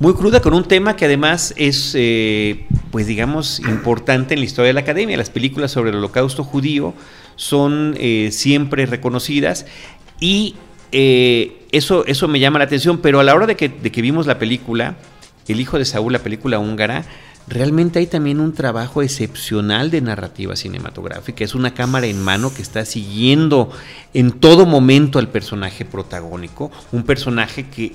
Muy 0.00 0.14
cruda 0.14 0.40
con 0.40 0.54
un 0.54 0.64
tema 0.64 0.96
que 0.96 1.04
además 1.04 1.52
es, 1.56 1.92
eh, 1.94 2.66
pues 2.90 3.06
digamos, 3.06 3.60
importante 3.60 4.34
en 4.34 4.40
la 4.40 4.46
historia 4.46 4.68
de 4.68 4.72
la 4.74 4.80
academia. 4.80 5.16
Las 5.16 5.30
películas 5.30 5.72
sobre 5.72 5.90
el 5.90 5.96
holocausto 5.96 6.44
judío 6.44 6.94
son 7.36 7.94
eh, 7.98 8.30
siempre 8.32 8.86
reconocidas 8.86 9.66
y 10.20 10.54
eh, 10.92 11.66
eso, 11.72 12.06
eso 12.06 12.28
me 12.28 12.40
llama 12.40 12.58
la 12.58 12.64
atención, 12.64 12.98
pero 12.98 13.20
a 13.20 13.24
la 13.24 13.34
hora 13.34 13.46
de 13.46 13.56
que, 13.56 13.68
de 13.68 13.92
que 13.92 14.00
vimos 14.00 14.26
la 14.26 14.38
película, 14.38 14.96
El 15.48 15.60
hijo 15.60 15.78
de 15.78 15.84
Saúl, 15.84 16.12
la 16.12 16.20
película 16.20 16.58
húngara, 16.58 17.04
realmente 17.46 17.98
hay 17.98 18.06
también 18.06 18.40
un 18.40 18.52
trabajo 18.52 19.02
excepcional 19.02 19.90
de 19.90 20.00
narrativa 20.00 20.56
cinematográfica. 20.56 21.44
Es 21.44 21.54
una 21.54 21.74
cámara 21.74 22.06
en 22.06 22.22
mano 22.22 22.52
que 22.54 22.62
está 22.62 22.84
siguiendo 22.84 23.70
en 24.14 24.32
todo 24.32 24.64
momento 24.64 25.18
al 25.18 25.28
personaje 25.28 25.84
protagónico, 25.84 26.70
un 26.92 27.02
personaje 27.02 27.66
que 27.68 27.92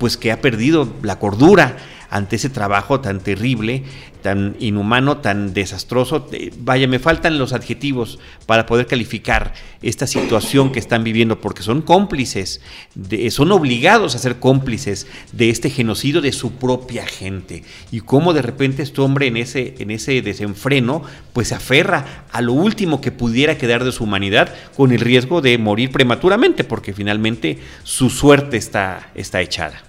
pues 0.00 0.16
que 0.16 0.32
ha 0.32 0.40
perdido 0.40 0.92
la 1.02 1.20
cordura 1.20 1.76
ante 2.12 2.34
ese 2.34 2.48
trabajo 2.50 2.98
tan 2.98 3.20
terrible, 3.20 3.84
tan 4.20 4.56
inhumano, 4.58 5.18
tan 5.18 5.54
desastroso. 5.54 6.26
Eh, 6.32 6.50
Vaya, 6.58 6.88
me 6.88 6.98
faltan 6.98 7.38
los 7.38 7.52
adjetivos 7.52 8.18
para 8.46 8.66
poder 8.66 8.86
calificar 8.88 9.54
esta 9.80 10.08
situación 10.08 10.72
que 10.72 10.80
están 10.80 11.04
viviendo, 11.04 11.40
porque 11.40 11.62
son 11.62 11.82
cómplices, 11.82 12.62
de- 12.96 13.30
son 13.30 13.52
obligados 13.52 14.16
a 14.16 14.18
ser 14.18 14.40
cómplices 14.40 15.06
de 15.30 15.50
este 15.50 15.70
genocidio 15.70 16.20
de 16.20 16.32
su 16.32 16.50
propia 16.54 17.06
gente. 17.06 17.62
Y 17.92 18.00
cómo 18.00 18.32
de 18.32 18.42
repente 18.42 18.82
este 18.82 19.00
hombre 19.02 19.28
en 19.28 19.36
ese, 19.36 19.76
en 19.78 19.92
ese 19.92 20.20
desenfreno, 20.20 21.04
pues 21.32 21.48
se 21.48 21.54
aferra 21.54 22.24
a 22.32 22.40
lo 22.40 22.54
último 22.54 23.00
que 23.00 23.12
pudiera 23.12 23.56
quedar 23.56 23.84
de 23.84 23.92
su 23.92 24.02
humanidad, 24.02 24.52
con 24.76 24.90
el 24.90 24.98
riesgo 24.98 25.42
de 25.42 25.56
morir 25.58 25.92
prematuramente, 25.92 26.64
porque 26.64 26.92
finalmente 26.92 27.58
su 27.84 28.10
suerte 28.10 28.56
está, 28.56 29.10
está 29.14 29.40
echada. 29.40 29.84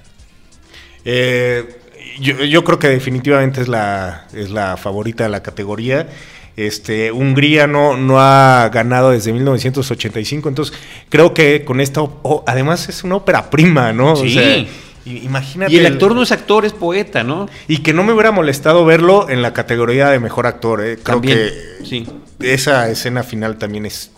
Eh, 1.05 1.77
yo, 2.19 2.43
yo 2.43 2.63
creo 2.63 2.79
que 2.79 2.87
definitivamente 2.87 3.61
es 3.61 3.67
la, 3.67 4.27
es 4.33 4.49
la 4.49 4.77
favorita 4.77 5.23
de 5.23 5.29
la 5.29 5.43
categoría. 5.43 6.07
Este, 6.57 7.11
Hungría 7.11 7.65
no, 7.65 7.95
no 7.97 8.19
ha 8.19 8.69
ganado 8.69 9.11
desde 9.11 9.31
1985, 9.31 10.49
entonces 10.49 10.77
creo 11.09 11.33
que 11.33 11.63
con 11.63 11.79
esta, 11.79 12.01
además 12.45 12.89
es 12.89 13.03
una 13.03 13.15
ópera 13.15 13.49
prima, 13.49 13.93
¿no? 13.93 14.15
Sí. 14.15 14.67
imagínate. 15.05 15.73
Y 15.73 15.77
el 15.77 15.85
actor 15.85 16.13
no 16.13 16.21
es 16.21 16.31
actor, 16.31 16.65
es 16.65 16.73
poeta, 16.73 17.23
¿no? 17.23 17.47
Y 17.67 17.77
que 17.77 17.93
no 17.93 18.03
me 18.03 18.13
hubiera 18.13 18.31
molestado 18.31 18.85
verlo 18.85 19.29
en 19.29 19.41
la 19.41 19.53
categoría 19.53 20.09
de 20.09 20.19
mejor 20.19 20.45
actor, 20.45 20.81
¿eh? 20.81 20.97
Creo 21.01 21.17
También, 21.17 21.37
que 21.37 21.85
sí. 21.85 22.05
esa 22.41 22.89
escena 22.89 23.23
final 23.23 23.57
también 23.57 23.85
es 23.85 24.11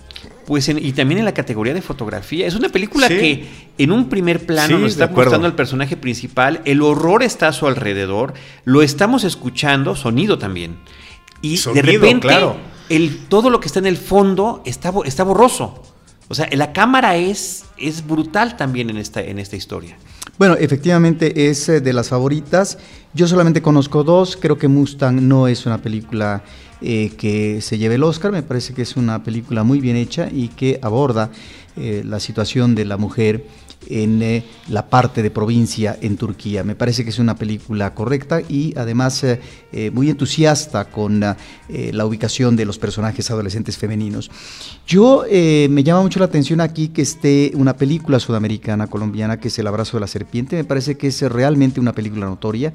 Pues 0.45 0.67
en- 0.69 0.83
y 0.83 0.91
también 0.91 1.19
en 1.19 1.25
la 1.25 1.33
categoría 1.33 1.73
de 1.73 1.81
fotografía. 1.81 2.45
Es 2.47 2.55
una 2.55 2.69
película 2.69 3.07
Sí. 3.07 3.15
que 3.17 3.45
en 3.77 3.91
un 3.91 4.09
primer 4.09 4.45
plano 4.45 4.75
Sí, 4.77 4.81
nos 4.83 4.91
está 4.93 5.07
mostrando 5.07 5.47
al 5.47 5.55
personaje 5.55 5.95
principal, 5.97 6.61
el 6.65 6.81
horror 6.81 7.23
está 7.23 7.47
a 7.47 7.53
su 7.53 7.67
alrededor, 7.67 8.33
lo 8.65 8.81
estamos 8.81 9.23
escuchando, 9.23 9.95
sonido 9.95 10.37
también. 10.37 10.77
Y 11.41 11.57
Sonido, 11.57 11.85
de 11.85 11.91
repente 11.93 12.27
claro. 12.27 12.55
el, 12.89 13.17
todo 13.29 13.49
lo 13.49 13.59
que 13.59 13.67
está 13.67 13.79
en 13.79 13.85
el 13.87 13.97
fondo 13.97 14.61
está, 14.65 14.93
está 15.05 15.23
borroso. 15.23 15.81
O 16.29 16.35
sea, 16.35 16.47
la 16.53 16.71
cámara 16.73 17.15
es, 17.17 17.65
es 17.77 18.07
brutal 18.07 18.55
también 18.57 18.89
en 18.89 18.97
esta, 18.97 19.21
en 19.21 19.39
esta 19.39 19.55
historia. 19.55 19.97
Bueno, 20.39 20.55
efectivamente 20.55 21.47
es 21.49 21.69
eh, 21.69 21.79
de 21.79 21.93
las 21.93 22.09
favoritas. 22.09 22.79
Yo 23.13 23.27
solamente 23.27 23.61
conozco 23.61 24.03
dos. 24.03 24.35
Creo 24.35 24.57
que 24.57 24.67
Mustang 24.67 25.27
no 25.27 25.47
es 25.47 25.67
una 25.67 25.77
película 25.77 26.43
eh, 26.81 27.11
que 27.17 27.61
se 27.61 27.77
lleve 27.77 27.95
el 27.95 28.03
Oscar. 28.03 28.31
Me 28.31 28.41
parece 28.41 28.73
que 28.73 28.81
es 28.81 28.97
una 28.97 29.23
película 29.23 29.63
muy 29.63 29.79
bien 29.79 29.95
hecha 29.95 30.29
y 30.31 30.47
que 30.47 30.79
aborda 30.81 31.29
eh, 31.77 32.01
la 32.03 32.19
situación 32.19 32.73
de 32.73 32.85
la 32.85 32.97
mujer 32.97 33.45
en 33.89 34.21
eh, 34.21 34.43
la 34.69 34.89
parte 34.89 35.21
de 35.21 35.31
provincia 35.31 35.97
en 36.01 36.17
Turquía. 36.17 36.63
Me 36.63 36.75
parece 36.75 37.03
que 37.03 37.09
es 37.09 37.19
una 37.19 37.35
película 37.35 37.93
correcta 37.93 38.41
y 38.41 38.73
además 38.77 39.23
eh, 39.23 39.39
eh, 39.71 39.91
muy 39.91 40.09
entusiasta 40.09 40.85
con 40.85 41.19
la 41.19 42.05
ubicación 42.05 42.55
de 42.55 42.65
los 42.65 42.77
personajes 42.77 43.29
adolescentes 43.31 43.77
femeninos. 43.77 44.29
Yo 44.85 45.23
me 45.29 45.83
llama 45.83 46.01
mucho 46.01 46.19
la 46.19 46.25
atención 46.25 46.61
aquí 46.61 46.89
que 46.89 47.01
esté 47.01 47.51
una 47.55 47.75
película 47.75 48.19
sudamericana, 48.19 48.87
colombiana, 48.87 49.39
que 49.39 49.47
es 49.47 49.59
El 49.59 49.67
abrazo 49.67 49.97
de 49.97 50.01
la 50.01 50.07
serpiente. 50.07 50.55
Me 50.55 50.63
parece 50.63 50.97
que 50.97 51.07
es 51.07 51.21
realmente 51.21 51.79
una 51.79 51.93
película 51.93 52.25
notoria 52.25 52.73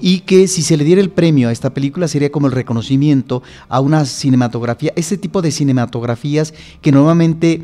y 0.00 0.20
que 0.20 0.48
si 0.48 0.62
se 0.62 0.76
le 0.76 0.84
diera 0.84 1.00
el 1.00 1.10
premio 1.10 1.48
a 1.48 1.52
esta 1.52 1.72
película 1.72 2.08
sería 2.08 2.30
como 2.30 2.46
el 2.46 2.52
reconocimiento 2.52 3.42
a 3.68 3.80
una 3.80 4.04
cinematografía, 4.04 4.92
este 4.96 5.16
tipo 5.16 5.42
de 5.42 5.50
cinematografías 5.50 6.54
que 6.82 6.92
normalmente 6.92 7.62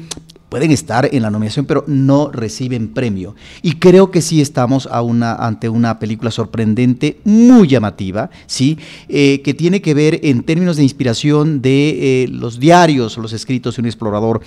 pueden 0.51 0.73
estar 0.73 1.09
en 1.11 1.23
la 1.23 1.31
nominación, 1.31 1.65
pero 1.65 1.85
no 1.87 2.31
reciben 2.31 2.89
premio. 2.89 3.35
Y 3.63 3.77
creo 3.77 4.11
que 4.11 4.21
sí 4.21 4.43
estamos 4.43 4.87
ante 4.91 5.69
una 5.71 5.99
película 5.99 6.31
sorprendente, 6.31 7.19
muy 7.25 7.69
llamativa, 7.69 8.31
¿sí? 8.47 8.77
Eh, 9.09 9.41
que 9.43 9.55
tiene 9.55 9.81
que 9.81 9.95
ver 9.95 10.21
en 10.23 10.43
términos 10.43 10.77
de 10.77 10.83
inspiración 10.83 11.63
de 11.63 12.25
eh, 12.25 12.29
los 12.29 12.61
diarios 12.61 13.17
los 13.17 13.33
escritos 13.33 13.77
de 13.77 13.83
un 13.83 13.87
explorador. 13.87 14.43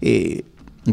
eh, 0.00 0.42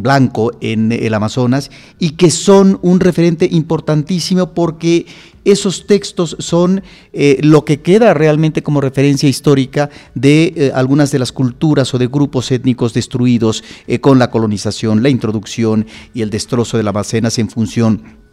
blanco 0.01 0.51
en 0.61 0.91
el 0.91 1.13
Amazonas 1.13 1.71
y 1.99 2.11
que 2.11 2.31
son 2.31 2.79
un 2.81 2.99
referente 2.99 3.47
importantísimo 3.51 4.53
porque 4.53 5.05
esos 5.45 5.85
textos 5.85 6.35
son 6.39 6.83
eh, 7.13 7.37
lo 7.41 7.63
que 7.63 7.81
queda 7.81 8.13
realmente 8.13 8.63
como 8.63 8.81
referencia 8.81 9.29
histórica 9.29 9.89
de 10.15 10.53
eh, 10.55 10.71
algunas 10.73 11.11
de 11.11 11.19
las 11.19 11.31
culturas 11.31 11.93
o 11.93 11.99
de 11.99 12.07
grupos 12.07 12.51
étnicos 12.51 12.93
destruidos 12.93 13.63
eh, 13.87 13.99
con 13.99 14.19
la 14.19 14.31
colonización, 14.31 15.03
la 15.03 15.09
introducción 15.09 15.85
y 16.13 16.23
el 16.23 16.31
destrozo 16.31 16.77
del 16.77 16.87
Amazonas 16.87 17.37
en 17.37 17.49
función 17.49 18.25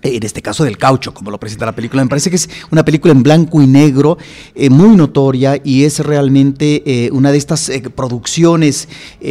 en 0.00 0.22
este 0.22 0.40
caso 0.40 0.62
del 0.62 0.78
caucho, 0.78 1.12
como 1.12 1.32
lo 1.32 1.40
presenta 1.40 1.66
la 1.66 1.74
película. 1.74 2.04
Me 2.04 2.08
parece 2.08 2.30
que 2.30 2.36
es 2.36 2.48
una 2.70 2.84
película 2.84 3.12
en 3.12 3.24
blanco 3.24 3.60
y 3.60 3.66
negro, 3.66 4.16
muy 4.70 4.94
notoria, 4.94 5.60
y 5.64 5.82
es 5.82 5.98
realmente 5.98 7.10
una 7.12 7.32
de 7.32 7.38
estas 7.38 7.68
producciones, 7.96 8.88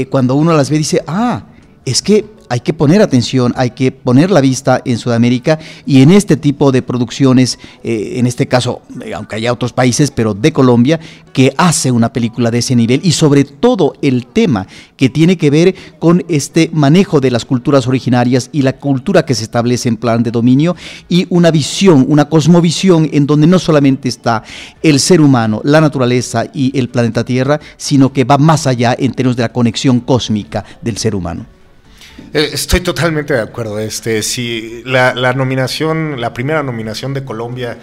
cuando 0.09 0.35
uno 0.35 0.51
las 0.51 0.69
ve, 0.69 0.77
dice, 0.77 1.01
ah, 1.07 1.45
es 1.87 2.01
que 2.01 2.25
hay 2.49 2.59
que 2.59 2.73
poner 2.73 3.01
atención, 3.01 3.53
hay 3.55 3.71
que 3.71 3.93
poner 3.93 4.29
la 4.29 4.41
vista 4.41 4.81
en 4.83 4.97
Sudamérica 4.97 5.57
y 5.85 6.01
en 6.01 6.11
este 6.11 6.35
tipo 6.35 6.73
de 6.73 6.81
producciones, 6.81 7.59
eh, 7.81 8.15
en 8.15 8.27
este 8.27 8.47
caso, 8.47 8.81
eh, 9.05 9.13
aunque 9.13 9.37
haya 9.37 9.53
otros 9.53 9.71
países, 9.71 10.11
pero 10.11 10.33
de 10.33 10.51
Colombia, 10.51 10.99
que 11.31 11.53
hace 11.57 11.91
una 11.91 12.11
película 12.11 12.51
de 12.51 12.57
ese 12.57 12.75
nivel 12.75 12.99
y 13.03 13.11
sobre 13.11 13.45
todo 13.45 13.93
el 14.01 14.27
tema 14.27 14.67
que 14.97 15.09
tiene 15.09 15.37
que 15.37 15.49
ver 15.49 15.75
con 15.97 16.25
este 16.27 16.69
manejo 16.73 17.21
de 17.21 17.31
las 17.31 17.45
culturas 17.45 17.87
originarias 17.87 18.49
y 18.51 18.63
la 18.63 18.77
cultura 18.77 19.23
que 19.23 19.33
se 19.35 19.43
establece 19.43 19.87
en 19.87 19.95
plan 19.95 20.23
de 20.23 20.31
dominio 20.31 20.75
y 21.07 21.25
una 21.29 21.51
visión, 21.51 22.05
una 22.09 22.27
cosmovisión 22.27 23.09
en 23.13 23.27
donde 23.27 23.47
no 23.47 23.59
solamente 23.59 24.09
está 24.09 24.43
el 24.83 24.99
ser 24.99 25.21
humano, 25.21 25.61
la 25.63 25.79
naturaleza 25.79 26.47
y 26.53 26.77
el 26.77 26.89
planeta 26.89 27.23
Tierra, 27.23 27.61
sino 27.77 28.11
que 28.11 28.25
va 28.25 28.37
más 28.37 28.67
allá 28.67 28.93
en 28.99 29.13
términos 29.13 29.37
de 29.37 29.43
la 29.43 29.53
conexión 29.53 30.01
cósmica 30.01 30.65
del 30.81 30.97
ser 30.97 31.15
humano. 31.15 31.56
Eh, 32.33 32.49
estoy 32.53 32.81
totalmente 32.81 33.33
de 33.33 33.41
acuerdo. 33.41 33.79
Este, 33.79 34.21
si 34.23 34.81
la, 34.85 35.13
nominación, 35.33 36.19
la 36.19 36.33
primera 36.33 36.63
nominación 36.63 37.13
de 37.13 37.23
Colombia 37.23 37.77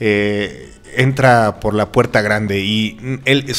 eh, 0.00 0.72
entra 0.96 1.60
por 1.60 1.74
la 1.74 1.92
puerta 1.92 2.22
grande 2.22 2.60
y 2.60 3.20
el, 3.24 3.54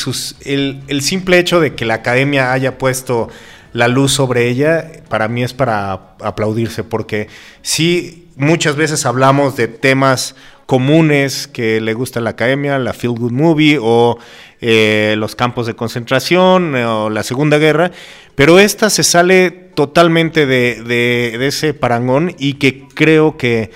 simple 1.02 1.40
hecho 1.40 1.60
de 1.60 1.76
que 1.76 1.86
la 1.86 1.96
academia 1.96 2.52
haya 2.54 2.78
puesto 2.78 3.30
la 3.74 3.88
luz 3.88 4.14
sobre 4.14 4.48
ella, 4.48 4.92
para 5.10 5.28
mí 5.28 5.44
es 5.44 5.54
para 5.54 5.92
aplaudirse, 6.22 6.84
porque 6.84 7.28
sí, 7.62 8.28
muchas 8.36 8.76
veces 8.76 9.06
hablamos 9.06 9.56
de 9.56 9.68
temas 9.68 10.36
comunes 10.66 11.48
que 11.48 11.80
le 11.80 11.94
gusta 11.94 12.20
a 12.20 12.24
la 12.24 12.32
academia, 12.32 12.80
la 12.80 12.94
Feel 12.94 13.14
Good 13.14 13.32
Movie 13.32 13.78
o 13.82 14.18
eh, 14.60 15.16
los 15.18 15.36
campos 15.36 15.68
de 15.68 15.76
concentración 15.76 16.76
o 16.76 17.10
la 17.10 17.24
Segunda 17.24 17.58
Guerra, 17.58 17.92
pero 18.38 18.60
esta 18.60 18.92
se 18.92 19.04
sale 19.04 19.50
totalmente 19.50 20.46
de, 20.46 21.48
ese 21.48 21.74
parangón 21.74 22.36
y 22.38 22.54
que 22.54 22.88
creo 22.88 23.36
que 23.36 23.72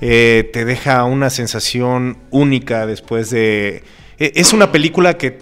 eh, 0.00 0.48
te 0.52 0.64
deja 0.64 1.02
una 1.02 1.30
sensación 1.30 2.18
única 2.30 2.86
después 2.86 3.30
de... 3.30 3.82
E, 4.20 4.32
es 4.36 4.52
una 4.52 4.70
película 4.70 5.14
que 5.14 5.40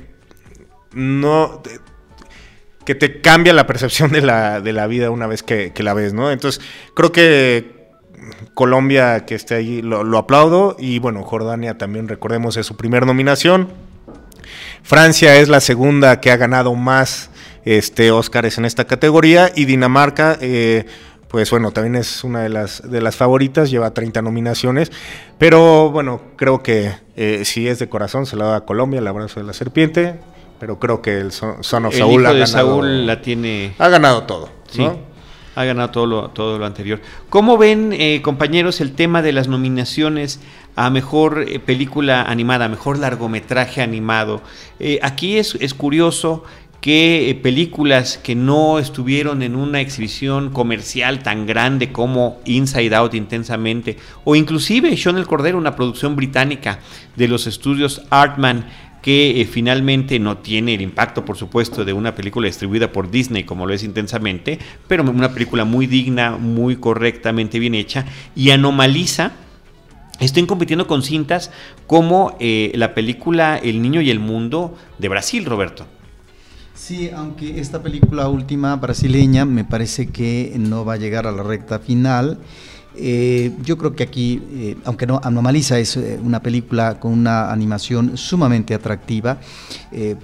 no 0.94 1.60
que 2.86 2.94
te 2.94 3.20
cambia 3.20 3.52
la 3.52 3.66
percepción 3.66 4.10
de 4.10 4.22
la, 4.22 4.62
de 4.62 4.72
la 4.72 4.86
vida 4.86 5.10
una 5.10 5.26
vez 5.26 5.42
que, 5.42 5.70
la 5.76 5.92
ves, 5.92 6.14
¿no? 6.14 6.30
Entonces, 6.30 6.64
creo 6.94 7.12
que 7.12 7.90
Colombia 8.54 9.26
que 9.26 9.34
esté 9.34 9.54
ahí 9.54 9.82
lo, 9.82 10.02
lo, 10.02 10.16
aplaudo 10.16 10.76
y 10.78 10.98
bueno, 10.98 11.24
Jordania 11.24 11.76
también 11.76 12.08
recordemos 12.08 12.56
es 12.56 12.64
su 12.64 12.78
primera 12.78 13.04
nominación. 13.04 13.68
Francia 14.82 15.36
es 15.36 15.50
la 15.50 15.60
segunda 15.60 16.20
que 16.20 16.30
ha 16.30 16.38
ganado 16.38 16.74
más 16.74 17.28
este, 17.64 18.10
Óscares 18.10 18.58
en 18.58 18.64
esta 18.64 18.86
categoría 18.86 19.52
y 19.54 19.64
Dinamarca, 19.64 20.36
eh, 20.40 20.84
pues 21.28 21.50
bueno, 21.50 21.70
también 21.70 21.96
es 21.96 22.24
una 22.24 22.40
de 22.40 22.48
las, 22.48 22.88
de 22.90 23.00
las 23.00 23.16
favoritas, 23.16 23.70
lleva 23.70 23.94
30 23.94 24.20
nominaciones, 24.22 24.92
pero 25.38 25.90
bueno, 25.90 26.20
creo 26.36 26.62
que 26.62 26.92
eh, 27.16 27.44
si 27.44 27.68
es 27.68 27.78
de 27.78 27.88
corazón 27.88 28.26
se 28.26 28.36
la 28.36 28.44
da 28.46 28.56
a 28.56 28.60
Colombia, 28.62 28.98
el 29.00 29.06
abrazo 29.06 29.40
de 29.40 29.46
la 29.46 29.52
serpiente, 29.52 30.16
pero 30.60 30.78
creo 30.78 31.00
que 31.02 31.18
el 31.18 31.32
Son, 31.32 31.56
of 31.86 31.94
Saúl, 31.94 32.26
ha, 32.26 32.32
ganado, 32.32 32.82
la 32.82 33.20
tiene... 33.22 33.74
ha 33.78 33.88
ganado 33.88 34.24
todo. 34.24 34.50
Sí. 34.70 34.86
Ha 35.54 35.64
ganado 35.64 35.90
todo 35.90 36.06
lo, 36.06 36.28
todo 36.30 36.58
lo 36.58 36.64
anterior. 36.64 37.00
¿Cómo 37.28 37.58
ven, 37.58 37.92
eh, 37.92 38.22
compañeros, 38.22 38.80
el 38.80 38.92
tema 38.92 39.20
de 39.20 39.32
las 39.32 39.48
nominaciones 39.48 40.40
a 40.76 40.88
mejor 40.88 41.44
película 41.62 42.22
animada, 42.22 42.66
a 42.66 42.68
mejor 42.68 42.98
largometraje 42.98 43.82
animado? 43.82 44.40
aquí 45.02 45.38
es, 45.38 45.56
es 45.60 45.74
curioso 45.74 46.44
que 46.82 47.30
eh, 47.30 47.34
películas 47.36 48.18
que 48.18 48.34
no 48.34 48.80
estuvieron 48.80 49.42
en 49.42 49.54
una 49.54 49.80
exhibición 49.80 50.50
comercial 50.50 51.22
tan 51.22 51.46
grande 51.46 51.92
como 51.92 52.40
Inside 52.44 52.94
Out 52.96 53.14
intensamente, 53.14 53.96
o 54.24 54.34
inclusive 54.34 54.94
Sean 54.96 55.16
el 55.16 55.28
Cordero, 55.28 55.56
una 55.56 55.76
producción 55.76 56.16
británica 56.16 56.80
de 57.14 57.28
los 57.28 57.46
estudios 57.46 58.02
Artman, 58.10 58.66
que 59.00 59.40
eh, 59.40 59.44
finalmente 59.44 60.18
no 60.18 60.38
tiene 60.38 60.74
el 60.74 60.80
impacto, 60.80 61.24
por 61.24 61.36
supuesto, 61.36 61.84
de 61.84 61.92
una 61.92 62.16
película 62.16 62.46
distribuida 62.46 62.90
por 62.90 63.12
Disney 63.12 63.44
como 63.44 63.64
lo 63.64 63.74
es 63.74 63.84
intensamente, 63.84 64.58
pero 64.88 65.04
una 65.04 65.32
película 65.32 65.64
muy 65.64 65.86
digna, 65.86 66.32
muy 66.32 66.76
correctamente 66.76 67.60
bien 67.60 67.76
hecha 67.76 68.04
y 68.34 68.50
anomaliza 68.50 69.32
Estoy 70.20 70.46
compitiendo 70.46 70.86
con 70.86 71.02
cintas 71.02 71.50
como 71.88 72.36
eh, 72.38 72.70
la 72.76 72.94
película 72.94 73.58
El 73.58 73.82
Niño 73.82 74.00
y 74.02 74.10
el 74.10 74.20
Mundo 74.20 74.76
de 74.98 75.08
Brasil, 75.08 75.44
Roberto. 75.44 75.86
Sí, 76.84 77.10
aunque 77.14 77.60
esta 77.60 77.80
película 77.80 78.26
última 78.26 78.74
brasileña 78.74 79.44
me 79.44 79.64
parece 79.64 80.08
que 80.08 80.52
no 80.58 80.84
va 80.84 80.94
a 80.94 80.96
llegar 80.96 81.28
a 81.28 81.30
la 81.30 81.44
recta 81.44 81.78
final. 81.78 82.38
Eh, 82.96 83.52
yo 83.62 83.78
creo 83.78 83.94
que 83.94 84.02
aquí, 84.02 84.42
eh, 84.50 84.76
aunque 84.84 85.06
no 85.06 85.20
anomaliza, 85.22 85.78
es 85.78 85.96
eh, 85.96 86.18
una 86.20 86.42
película 86.42 86.98
con 86.98 87.12
una 87.12 87.52
animación 87.52 88.16
sumamente 88.16 88.74
atractiva, 88.74 89.38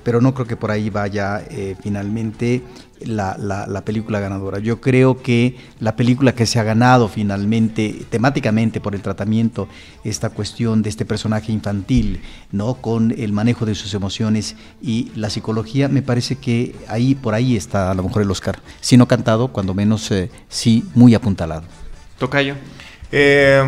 pero 0.03 0.21
no 0.21 0.35
creo 0.35 0.49
que 0.49 0.57
por 0.57 0.73
ahí 0.73 0.91
vaya 0.91 1.47
finalmente 1.81 2.65
la, 3.05 3.83
película 3.85 4.21
ganadora. 4.21 4.59
Yo 4.59 4.81
creo 4.81 5.23
que 5.23 5.57
la 5.81 5.97
película 5.97 6.35
que 6.35 6.47
se 6.47 6.59
ha 6.59 6.63
ganado 6.63 7.09
finalmente, 7.09 8.07
temáticamente 8.11 8.81
por 8.81 8.95
el 8.95 9.03
tratamiento, 9.03 9.69
esta 10.05 10.31
cuestión 10.31 10.83
de 10.83 10.89
este 10.89 11.05
personaje 11.05 11.53
infantil, 11.53 12.21
¿no? 12.53 12.75
con 12.75 13.15
el 13.17 13.33
manejo 13.33 13.67
de 13.67 13.75
sus 13.75 13.95
emociones 13.95 14.57
y 14.83 15.11
la 15.15 15.31
psicología, 15.31 15.89
me 15.89 16.03
parece 16.03 16.37
que 16.37 16.75
ahí 16.89 17.15
por 17.15 17.35
ahí 17.35 17.57
está 17.57 17.91
a 17.91 17.95
lo 17.95 18.03
mejor 18.03 18.23
el 18.23 18.31
Oscar. 18.31 18.61
Si 18.81 18.97
no 18.97 19.09
cantado, 19.09 19.49
cuando 19.49 19.75
menos 19.75 20.11
eh, 20.11 20.31
sí 20.49 20.85
muy 20.95 21.15
apuntalado. 21.15 21.65
Tocayo. 22.19 22.57
Eh, 23.11 23.63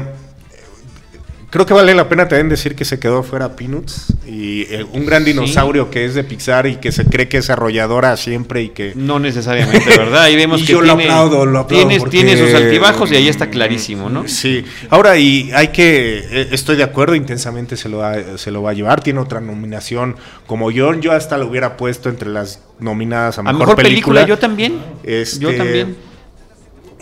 Creo 1.50 1.66
que 1.66 1.74
vale 1.74 1.94
la 1.94 2.08
pena 2.08 2.28
también 2.28 2.48
decir 2.48 2.76
que 2.76 2.84
se 2.84 3.00
quedó 3.00 3.24
fuera 3.24 3.56
Peanuts 3.56 4.14
y 4.24 4.62
eh, 4.72 4.86
un 4.92 5.04
gran 5.04 5.24
dinosaurio 5.24 5.90
que 5.90 6.04
es 6.04 6.14
de 6.14 6.22
Pixar 6.22 6.68
y 6.68 6.76
que 6.76 6.92
se 6.92 7.06
cree 7.06 7.28
que 7.28 7.38
es 7.38 7.50
arrolladora 7.50 8.16
siempre 8.16 8.62
y 8.62 8.68
que 8.68 8.92
no 8.94 9.18
necesariamente, 9.18 9.88
¿verdad? 9.96 10.22
Ahí 10.22 10.36
vemos 10.36 10.60
que 10.66 10.72
yo 10.72 10.78
tiene, 10.78 10.86
lo 10.86 11.12
aplaudo, 11.12 11.46
lo 11.46 11.58
aplaudo 11.58 12.08
tiene, 12.08 12.36
sus 12.36 12.54
altibajos 12.54 13.10
y 13.10 13.16
ahí 13.16 13.28
está 13.28 13.50
clarísimo, 13.50 14.08
¿no? 14.08 14.28
Sí. 14.28 14.64
Ahora 14.90 15.18
y 15.18 15.50
hay 15.52 15.68
que 15.68 16.18
eh, 16.30 16.48
estoy 16.52 16.76
de 16.76 16.84
acuerdo, 16.84 17.16
intensamente 17.16 17.76
se 17.76 17.88
lo 17.88 17.98
va, 17.98 18.38
se 18.38 18.52
lo 18.52 18.62
va 18.62 18.70
a 18.70 18.74
llevar, 18.74 19.02
tiene 19.02 19.18
otra 19.18 19.40
nominación 19.40 20.14
como 20.46 20.70
yo, 20.70 20.94
yo 20.94 21.10
hasta 21.10 21.36
lo 21.36 21.48
hubiera 21.48 21.76
puesto 21.76 22.08
entre 22.08 22.28
las 22.28 22.60
nominadas 22.78 23.38
a 23.40 23.42
mejor, 23.42 23.74
película. 23.74 24.24
Yo 24.24 24.38
también. 24.38 24.78
Este, 25.02 25.40
yo 25.40 25.56
también. 25.56 26.09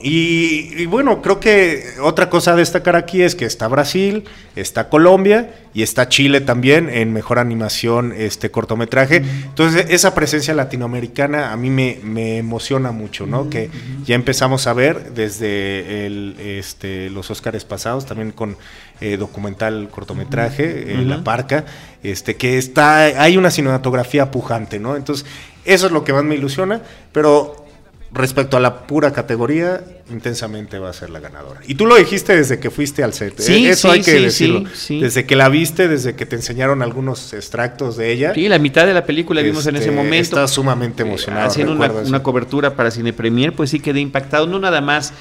Y, 0.03 0.87
bueno, 0.87 1.23
creo 1.23 1.41
que 1.41 1.95
otra 2.01 2.31
cosa 2.31 2.53
a 2.53 2.57
destacar 2.57 2.97
aquí 2.97 3.23
es 3.23 3.35
que 3.35 3.45
está 3.45 3.69
Brasil, 3.69 4.25
está 4.57 4.89
Colombia 4.89 5.55
y 5.75 5.83
está 5.83 6.09
Chile 6.09 6.41
también 6.41 6.89
en 6.89 7.13
mejor 7.13 7.39
animación, 7.39 8.13
este 8.17 8.51
cortometraje. 8.51 9.17
Entonces, 9.17 9.87
esa 9.89 10.15
presencia 10.15 10.55
latinoamericana 10.55 11.53
a 11.53 11.57
mí 11.57 11.71
me, 11.71 12.39
emociona 12.39 12.93
mucho, 12.93 13.27
¿no? 13.27 13.51
Que 13.51 13.71
ya 14.05 14.15
empezamos 14.15 14.67
a 14.67 14.73
ver 14.73 15.13
desde 15.13 16.07
el, 16.07 16.37
este, 16.39 17.11
los 17.11 17.31
Óscares 17.31 17.65
pasados, 17.65 18.07
también 18.07 18.33
con 18.33 18.57
eh, 19.01 19.17
documental 19.17 19.89
cortometraje, 19.91 20.95
eh, 20.95 21.05
La 21.05 21.23
Parca, 21.23 21.65
este, 22.03 22.37
que 22.37 22.59
está, 22.59 23.03
hay 23.23 23.37
una 23.37 23.51
cinematografía 23.51 24.31
pujante, 24.31 24.79
¿no? 24.79 24.97
Entonces, 24.97 25.27
eso 25.65 25.87
es 25.87 25.93
lo 25.93 26.05
que 26.05 26.13
más 26.13 26.25
me 26.25 26.35
ilusiona, 26.35 26.81
pero 27.13 27.68
respecto 28.11 28.57
a 28.57 28.61
la 28.61 28.87
pura 28.87 29.13
categoría, 29.13 29.83
intensamente 30.11 30.79
va 30.79 30.89
a 30.91 30.93
ser 30.93 31.11
la 31.11 31.21
ganadora. 31.21 31.61
Y 31.67 31.75
tú 31.75 31.87
lo 31.87 31.97
dijiste 31.97 32.35
desde 32.35 32.59
que 32.59 32.71
fuiste 32.71 33.03
al 33.03 33.13
set. 33.13 33.39
¿eh? 33.39 33.43
Sí, 33.43 33.67
Eso 33.67 33.91
hay 33.91 34.03
que 34.03 34.21
decirlo. 34.21 34.65
desde 34.89 35.27
que 35.27 35.37
la 35.37 35.49
viste, 35.49 35.89
desde 35.89 36.15
que 36.15 36.25
te 36.25 36.37
enseñaron 36.37 36.83
algunos 36.83 37.33
extractos 37.35 37.97
de 37.97 38.13
ella. 38.13 38.35
Sí, 38.35 38.49
la 38.49 38.59
mitad 38.59 38.87
de 38.87 38.95
la 38.95 39.05
película 39.05 39.43
vimos 39.43 39.67
en 39.67 39.77
ese 39.77 39.87
este, 39.87 39.97
momento. 39.97 40.23
Estaba 40.23 40.49
sumamente 40.49 41.03
emocionado. 41.03 41.49
haciendo 41.49 41.73
una, 41.73 42.23
cobertura 42.23 42.75
para 42.75 42.91
Cine 42.91 43.13
Premier, 43.13 43.53
pues 43.53 43.71
sí 43.71 43.81
quedé 43.81 44.01
impactado. 44.01 44.47
No 44.47 44.59
nada 44.59 44.81
más 44.81 45.13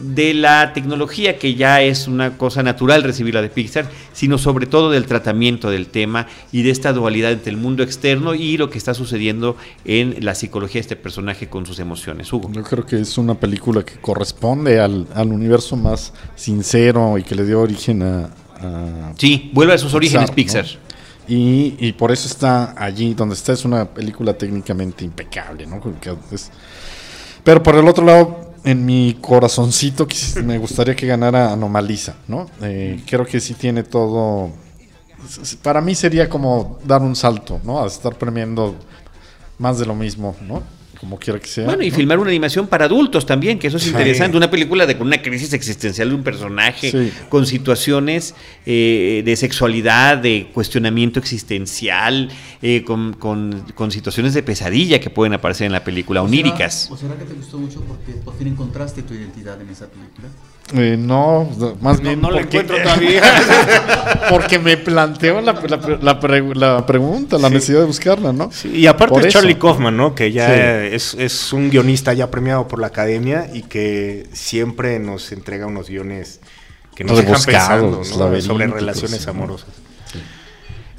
de 0.00 0.32
la 0.34 0.72
tecnología, 0.72 1.38
que 1.38 1.54
ya 1.54 1.82
es 1.82 2.06
una 2.08 2.36
cosa 2.38 2.62
natural 2.62 3.02
recibirla 3.02 3.42
de 3.42 3.48
Pixar, 3.50 3.86
sino 4.12 4.38
sobre 4.38 4.66
todo 4.66 4.90
del 4.90 5.06
tratamiento 5.06 5.70
del 5.70 5.88
tema 5.88 6.26
y 6.52 6.62
de 6.62 6.70
esta 6.70 6.92
dualidad 6.92 7.32
entre 7.32 7.50
el 7.50 7.56
mundo 7.56 7.82
externo 7.82 8.34
y 8.34 8.56
lo 8.56 8.70
que 8.70 8.78
está 8.78 8.94
sucediendo 8.94 9.56
en 9.84 10.16
la 10.24 10.34
psicología 10.34 10.74
de 10.74 10.80
este 10.82 10.96
personaje 10.96 11.48
con 11.48 11.66
sus 11.66 11.78
emociones. 11.80 12.32
Hugo. 12.32 12.50
Yo 12.52 12.62
creo 12.62 12.86
que 12.86 13.00
es 13.00 13.18
una 13.18 13.34
película 13.34 13.84
que 13.84 13.94
corresponde 14.00 14.78
al, 14.80 15.06
al 15.14 15.28
universo 15.32 15.76
más 15.76 16.12
sincero 16.36 17.18
y 17.18 17.22
que 17.24 17.34
le 17.34 17.44
dio 17.44 17.60
origen 17.60 18.02
a... 18.02 18.30
a 18.60 19.12
Sí, 19.16 19.50
vuelve 19.52 19.74
a 19.74 19.78
sus 19.78 19.94
orígenes 19.94 20.30
Pixar. 20.30 20.64
Y, 21.26 21.74
y 21.78 21.92
por 21.92 22.10
eso 22.10 22.26
está 22.26 22.74
allí 22.82 23.12
donde 23.12 23.34
está. 23.34 23.52
Es 23.52 23.64
una 23.66 23.84
película 23.84 24.32
técnicamente 24.32 25.04
impecable, 25.04 25.66
¿no? 25.66 25.78
Es- 26.32 26.50
Pero 27.44 27.62
por 27.62 27.74
el 27.74 27.86
otro 27.86 28.04
lado, 28.04 28.47
en 28.64 28.84
mi 28.84 29.18
corazoncito 29.20 30.06
me 30.44 30.58
gustaría 30.58 30.94
que 30.94 31.06
ganara 31.06 31.52
Anomaliza, 31.52 32.14
¿no? 32.26 32.48
Eh, 32.62 33.02
creo 33.06 33.24
que 33.24 33.40
sí 33.40 33.54
tiene 33.54 33.82
todo... 33.82 34.50
Para 35.62 35.80
mí 35.80 35.94
sería 35.94 36.28
como 36.28 36.78
dar 36.84 37.02
un 37.02 37.16
salto, 37.16 37.60
¿no? 37.64 37.82
A 37.82 37.86
estar 37.86 38.16
premiando 38.16 38.76
más 39.58 39.78
de 39.78 39.86
lo 39.86 39.94
mismo, 39.94 40.36
¿no? 40.42 40.62
Como 41.00 41.16
quiera 41.18 41.38
que 41.38 41.46
sea. 41.46 41.64
Bueno, 41.64 41.84
y 41.84 41.90
¿no? 41.90 41.96
filmar 41.96 42.18
una 42.18 42.30
animación 42.30 42.66
para 42.66 42.86
adultos 42.86 43.24
también, 43.24 43.58
que 43.60 43.68
eso 43.68 43.76
es 43.76 43.84
Sí. 43.84 43.90
interesante. 43.90 44.36
Una 44.36 44.50
película 44.50 44.84
de 44.84 44.98
con 44.98 45.06
una 45.06 45.22
crisis 45.22 45.52
existencial 45.52 46.08
de 46.08 46.14
un 46.16 46.24
personaje, 46.24 46.90
Sí. 46.90 47.12
con 47.28 47.46
situaciones 47.46 48.34
eh, 48.66 49.22
de 49.24 49.36
sexualidad, 49.36 50.18
de 50.18 50.48
cuestionamiento 50.52 51.20
existencial, 51.20 52.28
eh, 52.62 52.82
con, 52.84 53.12
con- 53.14 53.64
con 53.74 53.90
situaciones 53.90 54.34
de 54.34 54.42
pesadilla 54.42 54.98
que 55.00 55.08
pueden 55.10 55.32
aparecer 55.34 55.66
en 55.66 55.72
la 55.72 55.84
película, 55.84 56.20
oníricas. 56.22 56.88
¿O 56.90 56.96
será 56.96 57.14
que 57.16 57.24
te 57.24 57.34
gustó 57.34 57.58
mucho 57.58 57.80
porque 57.82 58.12
por 58.24 58.36
fin 58.36 58.48
encontraste 58.48 59.02
tu 59.02 59.14
identidad 59.14 59.60
en 59.62 59.68
esa 59.70 59.86
película? 59.88 60.28
Eh, 60.74 60.96
no, 60.98 61.48
más 61.80 61.98
bien 62.00 62.20
no 62.20 62.28
porque- 62.28 62.42
encuentro 62.42 62.76
todavía. 62.82 63.22
porque 64.30 64.58
me 64.58 64.76
planteó 64.76 65.40
la, 65.40 65.52
la, 65.54 65.98
la 66.02 66.20
pre- 66.20 66.54
la 66.54 66.84
pregunta, 66.84 67.38
la 67.38 67.48
necesidad 67.48 67.80
de 67.80 67.86
buscarla, 67.86 68.32
¿no? 68.32 68.50
Sí, 68.52 68.68
y 68.70 68.86
aparte. 68.86 69.28
Charlie 69.28 69.56
Kaufman, 69.58 69.96
¿no? 69.96 70.14
Que 70.14 70.30
ya 70.30 70.46
Sí. 70.46 70.94
es, 70.94 71.14
es 71.14 71.52
un 71.52 71.70
guionista 71.70 72.12
ya 72.12 72.30
premiado 72.30 72.68
por 72.68 72.80
la 72.80 72.88
academia 72.88 73.48
y 73.52 73.62
que 73.62 74.26
siempre 74.32 74.98
nos 74.98 75.32
entrega 75.32 75.66
unos 75.66 75.88
guiones 75.88 76.40
que 76.94 77.04
nos 77.04 77.16
dejan 77.16 77.42
pensando 77.44 77.98
¿no? 77.98 78.04
sobre 78.04 78.66
relaciones 78.66 79.26
amorosas. 79.26 79.68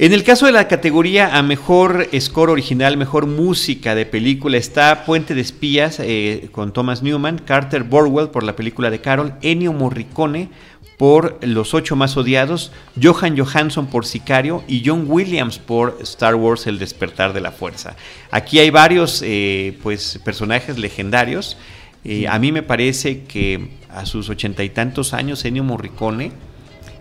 En 0.01 0.13
el 0.13 0.23
caso 0.23 0.45
de 0.45 0.53
la 0.53 0.69
categoría 0.69 1.35
a 1.35 1.43
mejor 1.43 2.07
score 2.17 2.51
original, 2.51 2.95
mejor 2.95 3.27
música 3.27 3.95
de 3.95 4.05
película, 4.05 4.55
está 4.55 5.03
Puente 5.03 5.35
de 5.35 5.41
Espías 5.41 5.99
eh, 5.99 6.47
con 6.53 6.71
Thomas 6.71 7.03
Newman, 7.03 7.39
Carter 7.39 7.83
Borwell 7.83 8.29
por 8.29 8.43
la 8.43 8.55
película 8.55 8.89
de 8.91 9.01
Carol, 9.01 9.33
Ennio 9.41 9.73
Morricone 9.73 10.51
por 10.97 11.37
Los 11.41 11.73
Ocho 11.73 11.97
Más 11.97 12.15
Odiados, 12.15 12.71
Johan 13.03 13.37
Johansson 13.37 13.87
por 13.87 14.05
Sicario 14.05 14.63
y 14.69 14.83
John 14.85 15.03
Williams 15.05 15.59
por 15.59 15.97
Star 16.01 16.35
Wars 16.35 16.65
El 16.65 16.79
Despertar 16.79 17.33
de 17.33 17.41
la 17.41 17.51
Fuerza. 17.51 17.97
Aquí 18.31 18.59
hay 18.59 18.69
varios 18.69 19.21
eh, 19.21 19.77
pues, 19.83 20.17
personajes 20.23 20.77
legendarios. 20.77 21.57
Eh, 22.05 22.25
a 22.29 22.39
mí 22.39 22.53
me 22.53 22.63
parece 22.63 23.23
que 23.23 23.71
a 23.89 24.05
sus 24.05 24.29
ochenta 24.29 24.63
y 24.63 24.69
tantos 24.69 25.13
años, 25.13 25.43
Ennio 25.43 25.65
Morricone 25.65 26.31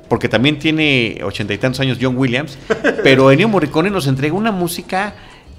porque 0.08 0.28
también 0.28 0.58
tiene 0.58 1.20
ochenta 1.22 1.54
y 1.54 1.58
tantos 1.58 1.80
años 1.80 1.98
John 2.00 2.16
Williams, 2.16 2.58
pero 3.02 3.30
Ennio 3.30 3.48
Morricone 3.48 3.90
nos 3.90 4.06
entrega 4.06 4.34
una 4.34 4.52
música 4.52 5.14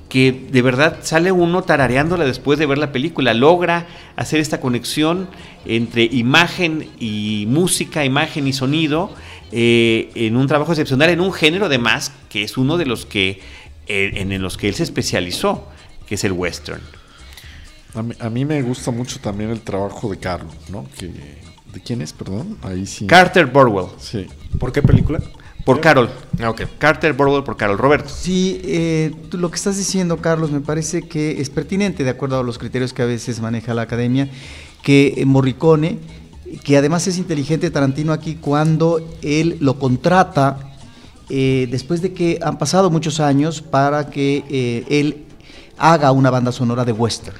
que 0.09 0.47
de 0.51 0.61
verdad 0.63 0.97
sale 1.01 1.31
uno 1.31 1.61
tarareándola 1.61 2.25
después 2.25 2.57
de 2.57 2.65
ver 2.65 2.79
la 2.79 2.91
película, 2.91 3.33
logra 3.35 3.85
hacer 4.15 4.39
esta 4.39 4.59
conexión 4.59 5.29
entre 5.65 6.03
imagen 6.03 6.89
y 6.99 7.45
música, 7.47 8.03
imagen 8.03 8.47
y 8.47 8.53
sonido, 8.53 9.13
eh, 9.51 10.09
en 10.15 10.35
un 10.35 10.47
trabajo 10.47 10.71
excepcional, 10.71 11.11
en 11.11 11.21
un 11.21 11.31
género 11.31 11.67
además 11.67 12.11
que 12.27 12.43
es 12.43 12.57
uno 12.57 12.77
de 12.77 12.87
los 12.87 13.05
que, 13.05 13.39
eh, 13.87 14.11
en 14.15 14.41
los 14.41 14.57
que 14.57 14.67
él 14.67 14.73
se 14.73 14.83
especializó, 14.83 15.67
que 16.07 16.15
es 16.15 16.23
el 16.23 16.31
western. 16.31 16.81
A 17.93 18.01
mí, 18.01 18.15
a 18.19 18.29
mí 18.29 18.45
me 18.45 18.61
gusta 18.63 18.91
mucho 18.91 19.19
también 19.19 19.51
el 19.51 19.61
trabajo 19.61 20.09
de 20.09 20.17
Carlos, 20.17 20.53
¿no? 20.69 20.87
Que, 20.97 21.11
¿De 21.73 21.79
quién 21.79 22.01
es, 22.01 22.13
perdón? 22.13 22.57
Ahí 22.61 22.85
sí. 22.85 23.05
Carter 23.07 23.45
Borwell, 23.45 23.87
sí. 23.99 24.27
¿Por 24.59 24.71
qué 24.71 24.81
película? 24.81 25.19
por 25.65 25.81
Carol. 25.81 26.09
Ah, 26.41 26.49
ok. 26.49 26.61
Carter 26.79 27.13
Borwell 27.13 27.43
por 27.43 27.55
Carol. 27.55 27.77
Roberto. 27.77 28.09
Sí, 28.09 28.59
eh, 28.63 29.11
tú 29.29 29.37
lo 29.37 29.51
que 29.51 29.55
estás 29.55 29.77
diciendo, 29.77 30.17
Carlos, 30.17 30.49
me 30.49 30.61
parece 30.61 31.03
que 31.03 31.39
es 31.39 31.51
pertinente, 31.51 32.03
de 32.03 32.09
acuerdo 32.09 32.39
a 32.39 32.43
los 32.43 32.57
criterios 32.57 32.91
que 32.91 33.03
a 33.03 33.05
veces 33.05 33.39
maneja 33.39 33.75
la 33.75 33.83
academia, 33.83 34.29
que 34.81 35.13
eh, 35.17 35.25
Morricone, 35.25 35.99
que 36.63 36.75
además 36.75 37.05
es 37.07 37.19
inteligente 37.19 37.69
Tarantino 37.69 38.13
aquí 38.13 38.35
cuando 38.35 39.07
él 39.21 39.57
lo 39.59 39.77
contrata 39.77 40.57
eh, 41.29 41.67
después 41.69 42.01
de 42.01 42.13
que 42.13 42.39
han 42.41 42.57
pasado 42.57 42.89
muchos 42.89 43.19
años 43.19 43.61
para 43.61 44.09
que 44.09 44.43
eh, 44.49 44.83
él 44.89 45.25
haga 45.77 46.11
una 46.11 46.31
banda 46.31 46.51
sonora 46.51 46.83
de 46.83 46.91
western. 46.91 47.37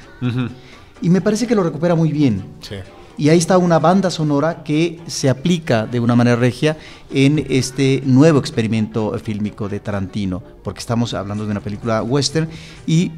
Y 1.02 1.10
me 1.10 1.22
parece 1.22 1.48
que 1.48 1.56
lo 1.56 1.63
recupera 1.63 1.96
muy 1.96 2.12
bien. 2.12 2.44
Sí. 2.62 2.76
Y 3.20 3.28
ahí 3.28 3.38
está 3.38 3.58
una 3.58 3.80
banda 3.80 4.10
sonora 4.12 4.64
que 4.64 4.98
se 5.08 5.30
aplica 5.30 5.86
de 5.86 6.00
una 6.00 6.16
manera 6.16 6.38
regia 6.38 6.78
en 7.14 7.46
este 7.50 8.02
nuevo 8.06 8.40
experimento 8.40 9.12
fílmico 9.20 9.68
de 9.68 9.82
Tarantino, 9.82 10.42
porque 10.64 10.80
estamos 10.80 11.14
hablando 11.14 11.44
de 11.46 11.52
una 11.52 11.60
película 11.60 12.02
western 12.02 12.48
y 12.88 13.12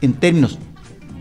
en 0.00 0.14
términos 0.14 0.58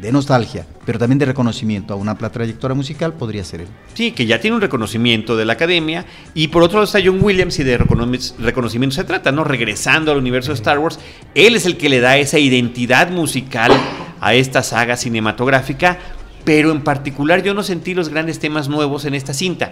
de 0.01 0.11
nostalgia, 0.11 0.65
pero 0.83 0.97
también 0.97 1.19
de 1.19 1.25
reconocimiento 1.25 1.93
a 1.93 1.97
una 1.97 2.15
trayectoria 2.17 2.73
musical, 2.73 3.13
podría 3.13 3.43
ser 3.43 3.61
él. 3.61 3.67
Sí, 3.93 4.11
que 4.11 4.25
ya 4.25 4.41
tiene 4.41 4.55
un 4.55 4.61
reconocimiento 4.61 5.35
de 5.35 5.45
la 5.45 5.53
academia. 5.53 6.05
Y 6.33 6.47
por 6.47 6.63
otro 6.63 6.77
lado 6.77 6.85
está 6.85 6.99
John 7.03 7.19
Williams 7.21 7.59
y 7.59 7.63
de 7.63 7.77
reconocimiento 7.77 8.95
se 8.95 9.03
trata, 9.03 9.31
¿no? 9.31 9.43
Regresando 9.43 10.11
al 10.11 10.17
universo 10.17 10.49
de 10.49 10.55
Star 10.55 10.79
Wars. 10.79 10.99
Él 11.35 11.55
es 11.55 11.67
el 11.67 11.77
que 11.77 11.89
le 11.89 11.99
da 11.99 12.17
esa 12.17 12.39
identidad 12.39 13.11
musical 13.11 13.71
a 14.19 14.33
esta 14.33 14.63
saga 14.63 14.97
cinematográfica. 14.97 15.99
Pero 16.47 16.71
en 16.71 16.81
particular 16.81 17.43
yo 17.43 17.53
no 17.53 17.61
sentí 17.61 17.93
los 17.93 18.09
grandes 18.09 18.39
temas 18.39 18.69
nuevos 18.69 19.05
en 19.05 19.13
esta 19.13 19.33
cinta. 19.33 19.71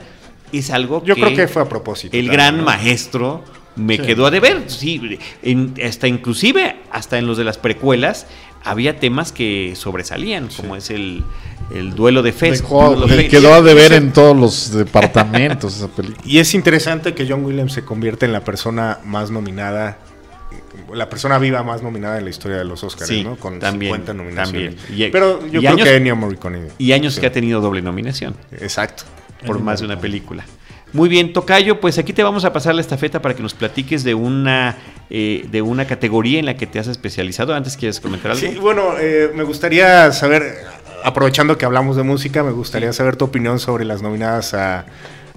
Es 0.51 0.69
algo 0.69 1.03
Yo 1.03 1.15
creo 1.15 1.33
que 1.35 1.47
fue 1.47 1.63
a 1.63 1.69
propósito. 1.69 2.15
el 2.15 2.25
también, 2.27 2.33
gran 2.33 2.57
¿no? 2.57 2.63
maestro 2.65 3.43
me 3.75 3.95
Sí. 3.97 4.03
quedó 4.03 4.25
a 4.27 4.31
deber. 4.31 4.63
Sí, 4.67 5.17
en- 5.41 5.73
hasta 5.83 6.07
inclusive, 6.07 6.75
hasta 6.91 7.17
en 7.17 7.25
los 7.27 7.37
de 7.37 7.43
las 7.45 7.57
precuelas, 7.57 8.27
había 8.63 8.99
temas 8.99 9.31
que 9.31 9.73
sobresalían, 9.75 10.49
como 10.55 10.75
es 10.75 10.89
el, 10.89 11.23
el 11.73 11.93
duelo 11.95 12.21
de 12.23 12.31
le 12.31 12.33
Fate. 12.37 13.27
quedó 13.29 13.53
a 13.53 13.61
deber 13.61 13.93
en 13.93 14.11
todos 14.13 14.35
los 14.37 14.71
departamentos 14.71 15.77
esa 15.77 15.87
película. 15.87 16.21
Y 16.25 16.39
es 16.39 16.53
interesante 16.53 17.13
que 17.13 17.25
John 17.27 17.43
Williams 17.45 17.73
se 17.73 17.83
convierte 17.83 18.25
en 18.25 18.33
la 18.33 18.43
persona 18.43 18.99
más 19.03 19.31
nominada, 19.31 19.97
la 20.93 21.09
persona 21.09 21.37
viva 21.39 21.63
más 21.63 21.81
nominada 21.83 22.17
en 22.17 22.23
la 22.25 22.29
historia 22.29 22.57
de 22.57 22.65
los 22.65 22.83
Oscars, 22.83 23.07
Sí, 23.09 23.23
¿no? 23.23 23.35
Con 23.37 23.59
también, 23.59 23.91
50 23.93 24.13
nominaciones. 24.13 24.75
también. 24.75 25.07
Y- 25.07 25.11
Pero 25.11 25.45
yo 25.47 25.59
creo 25.59 25.71
años- 25.73 25.87
que 25.87 25.95
Ennio 25.95 26.15
Morricone. 26.15 26.67
Y 26.77 26.91
años 26.93 27.15
sí. 27.15 27.21
que 27.21 27.27
ha 27.27 27.31
tenido 27.31 27.61
doble 27.61 27.81
nominación 27.81 28.35
Exacto. 28.59 29.03
por 29.45 29.59
más 29.59 29.79
de 29.79 29.85
una 29.85 29.99
película. 29.99 30.45
Muy 30.93 31.09
bien, 31.09 31.33
Tocayo, 31.33 31.81
pues 31.81 31.97
aquí 31.97 32.13
te 32.13 32.23
vamos 32.23 32.45
a 32.45 32.53
pasar 32.53 32.73
la 32.73 32.79
estafeta 32.81 33.21
para 33.21 33.35
que 33.35 33.43
nos 33.43 33.53
platiques 33.53 34.03
de 34.05 34.13
una, 34.13 34.77
eh, 35.09 35.45
de 35.51 35.61
una 35.61 35.85
categoría 35.85 36.39
en 36.39 36.45
la 36.45 36.55
que 36.55 36.67
te 36.67 36.79
has 36.79 36.87
especializado. 36.87 37.53
Antes 37.53 37.75
quieres 37.75 37.99
comentar 37.99 38.31
algo. 38.31 38.39
Sí, 38.47 38.57
bueno, 38.59 38.93
eh, 38.99 39.29
me 39.35 39.43
gustaría 39.43 40.11
saber, 40.13 40.55
aprovechando 41.03 41.57
que 41.57 41.65
hablamos 41.65 41.97
de 41.97 42.03
música, 42.03 42.43
me 42.43 42.51
gustaría 42.51 42.93
saber 42.93 43.17
tu 43.17 43.25
opinión 43.25 43.59
sobre 43.59 43.83
las 43.83 44.01
nominadas 44.01 44.53
a, 44.53 44.85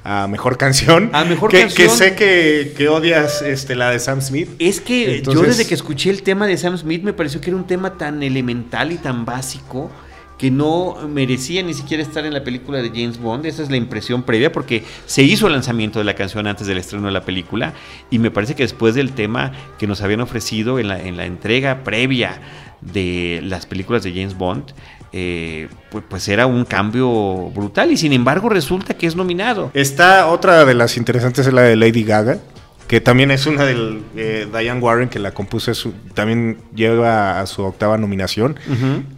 a 0.04 0.26
Mejor 0.26 0.56
Canción. 0.56 1.10
A 1.12 1.24
Mejor 1.24 1.50
que, 1.50 1.60
Canción. 1.60 1.88
Que 1.88 1.94
sé 1.94 2.14
que, 2.14 2.74
que 2.76 2.88
odias 2.88 3.42
este, 3.42 3.74
la 3.74 3.90
de 3.90 3.98
Sam 3.98 4.20
Smith. 4.20 4.48
Es 4.58 4.80
que 4.80 5.22
yo 5.22 5.42
desde 5.42 5.66
que 5.66 5.74
escuché 5.74 6.10
el 6.10 6.22
tema 6.22 6.46
de 6.46 6.56
Sam 6.56 6.76
Smith 6.78 7.02
me 7.02 7.12
pareció 7.12 7.40
que 7.40 7.50
era 7.50 7.56
un 7.56 7.66
tema 7.66 7.96
tan 7.98 8.22
elemental 8.22 8.92
y 8.92 8.96
tan 8.96 9.24
básico 9.24 9.90
que 10.38 10.50
no 10.52 10.96
merecía 11.08 11.62
ni 11.64 11.74
siquiera 11.74 12.02
estar 12.02 12.24
en 12.24 12.32
la 12.32 12.44
película 12.44 12.80
de 12.80 12.90
James 12.90 13.18
Bond. 13.18 13.44
Esa 13.44 13.62
es 13.62 13.70
la 13.70 13.76
impresión 13.76 14.22
previa 14.22 14.52
porque 14.52 14.84
se 15.04 15.24
hizo 15.24 15.48
el 15.48 15.52
lanzamiento 15.52 15.98
de 15.98 16.04
la 16.04 16.14
canción 16.14 16.46
antes 16.46 16.66
del 16.68 16.78
estreno 16.78 17.06
de 17.06 17.12
la 17.12 17.24
película 17.24 17.74
y 18.08 18.20
me 18.20 18.30
parece 18.30 18.54
que 18.54 18.62
después 18.62 18.94
del 18.94 19.12
tema 19.12 19.52
que 19.78 19.88
nos 19.88 20.00
habían 20.00 20.20
ofrecido 20.20 20.78
en 20.78 20.88
la, 20.88 21.00
en 21.00 21.16
la 21.16 21.26
entrega 21.26 21.82
previa 21.82 22.40
de 22.80 23.40
las 23.42 23.66
películas 23.66 24.04
de 24.04 24.12
James 24.12 24.38
Bond, 24.38 24.72
eh, 25.12 25.68
pues, 25.90 26.04
pues 26.08 26.28
era 26.28 26.46
un 26.46 26.64
cambio 26.64 27.50
brutal 27.54 27.90
y 27.92 27.96
sin 27.96 28.12
embargo 28.12 28.48
resulta 28.48 28.94
que 28.94 29.06
es 29.06 29.16
nominado. 29.16 29.70
Está 29.74 30.26
otra 30.28 30.64
de 30.64 30.74
las 30.74 30.96
interesantes, 30.96 31.46
es 31.46 31.52
la 31.52 31.62
de 31.62 31.76
Lady 31.76 32.04
Gaga, 32.04 32.38
que 32.86 33.00
también 33.00 33.30
es 33.30 33.46
una 33.46 33.64
del 33.64 34.00
eh, 34.16 34.46
Diane 34.50 34.80
Warren, 34.80 35.08
que 35.08 35.18
la 35.18 35.32
compuso, 35.32 35.74
su- 35.74 35.92
también 36.14 36.58
lleva 36.74 37.40
a 37.40 37.46
su 37.46 37.62
octava 37.62 37.98
nominación. 37.98 38.56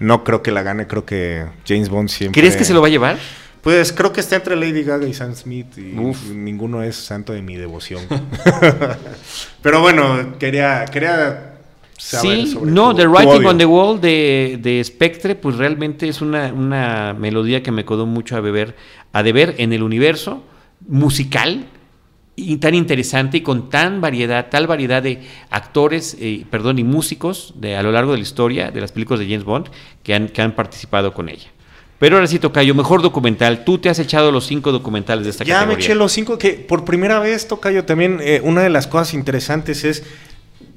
No 0.00 0.24
creo 0.24 0.42
que 0.42 0.50
la 0.50 0.62
gane, 0.62 0.86
creo 0.86 1.04
que 1.04 1.46
James 1.66 1.88
Bond 1.88 2.08
siempre... 2.08 2.40
¿Crees 2.40 2.56
que 2.56 2.64
se 2.64 2.74
lo 2.74 2.80
va 2.80 2.88
a 2.88 2.90
llevar? 2.90 3.16
Pues 3.62 3.92
creo 3.92 4.10
que 4.12 4.20
está 4.20 4.36
entre 4.36 4.56
Lady 4.56 4.82
Gaga 4.84 5.06
y 5.06 5.12
Sam 5.12 5.34
Smith 5.34 5.76
y 5.76 5.94
Uf. 5.98 6.30
ninguno 6.30 6.82
es 6.82 6.96
santo 6.96 7.32
de 7.34 7.42
mi 7.42 7.56
devoción. 7.56 8.02
Pero 9.62 9.80
bueno, 9.80 10.38
quería, 10.38 10.84
quería 10.86 11.49
saber 12.00 12.46
Sí, 12.46 12.52
sobre 12.52 12.70
no, 12.72 12.90
tu- 12.90 12.96
The 12.98 13.06
Writing 13.08 13.44
on 13.46 13.58
the 13.58 13.66
Wall 13.66 14.00
de, 14.00 14.58
de 14.62 14.82
Spectre, 14.82 15.34
pues 15.34 15.56
realmente 15.56 16.08
es 16.08 16.20
una, 16.20 16.52
una 16.52 17.14
melodía 17.18 17.62
que 17.62 17.70
me 17.70 17.84
quedó 17.84 18.06
mucho 18.06 18.36
a 18.36 18.40
beber, 18.40 18.74
a 19.12 19.22
deber 19.22 19.54
en 19.58 19.72
el 19.72 19.82
universo 19.82 20.42
musical 20.88 21.66
y 22.36 22.56
tan 22.56 22.74
interesante 22.74 23.36
y 23.38 23.40
con 23.42 23.68
tan 23.68 24.00
variedad, 24.00 24.48
tal 24.50 24.66
variedad 24.66 25.02
de 25.02 25.20
actores, 25.50 26.16
eh, 26.20 26.46
perdón, 26.50 26.78
y 26.78 26.84
músicos 26.84 27.52
de, 27.56 27.76
a 27.76 27.82
lo 27.82 27.92
largo 27.92 28.12
de 28.12 28.18
la 28.18 28.22
historia 28.22 28.70
de 28.70 28.80
las 28.80 28.92
películas 28.92 29.20
de 29.20 29.26
James 29.26 29.44
Bond 29.44 29.66
que 30.02 30.14
han, 30.14 30.28
que 30.28 30.40
han 30.40 30.52
participado 30.54 31.12
con 31.12 31.28
ella. 31.28 31.48
Pero 31.98 32.16
ahora 32.16 32.26
sí, 32.26 32.38
Tocayo, 32.38 32.74
mejor 32.74 33.02
documental. 33.02 33.62
Tú 33.62 33.76
te 33.76 33.90
has 33.90 33.98
echado 33.98 34.32
los 34.32 34.46
cinco 34.46 34.72
documentales 34.72 35.24
de 35.24 35.30
esta 35.32 35.44
Ya 35.44 35.56
me 35.56 35.60
categoría. 35.74 35.84
eché 35.84 35.94
los 35.96 36.12
cinco 36.12 36.38
que 36.38 36.52
por 36.54 36.86
primera 36.86 37.18
vez, 37.20 37.46
Tocayo, 37.46 37.84
también 37.84 38.20
eh, 38.22 38.40
una 38.42 38.62
de 38.62 38.70
las 38.70 38.86
cosas 38.86 39.12
interesantes 39.12 39.84
es 39.84 40.02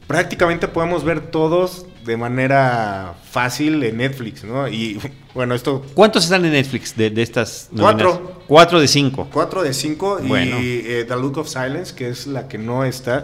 prácticamente 0.07 0.67
podemos 0.67 1.03
ver 1.03 1.19
todos 1.21 1.85
de 2.05 2.17
manera 2.17 3.13
fácil 3.31 3.81
en 3.83 3.97
Netflix, 3.97 4.43
¿no? 4.43 4.67
Y 4.67 4.99
bueno, 5.33 5.55
esto 5.55 5.85
¿Cuántos 5.93 6.25
están 6.25 6.43
en 6.43 6.51
Netflix 6.51 6.95
de, 6.97 7.09
de 7.09 7.21
estas 7.21 7.69
Cuatro. 7.77 8.41
Cuatro 8.45 8.79
de 8.81 8.87
cinco. 8.89 9.29
4 9.31 9.63
de 9.63 9.73
5 9.73 10.19
Bueno. 10.23 10.59
y 10.59 10.83
eh, 10.85 11.05
The 11.07 11.15
Look 11.15 11.37
of 11.37 11.47
Silence, 11.47 11.95
que 11.95 12.09
es 12.09 12.27
la 12.27 12.49
que 12.49 12.57
no 12.57 12.83
está, 12.83 13.23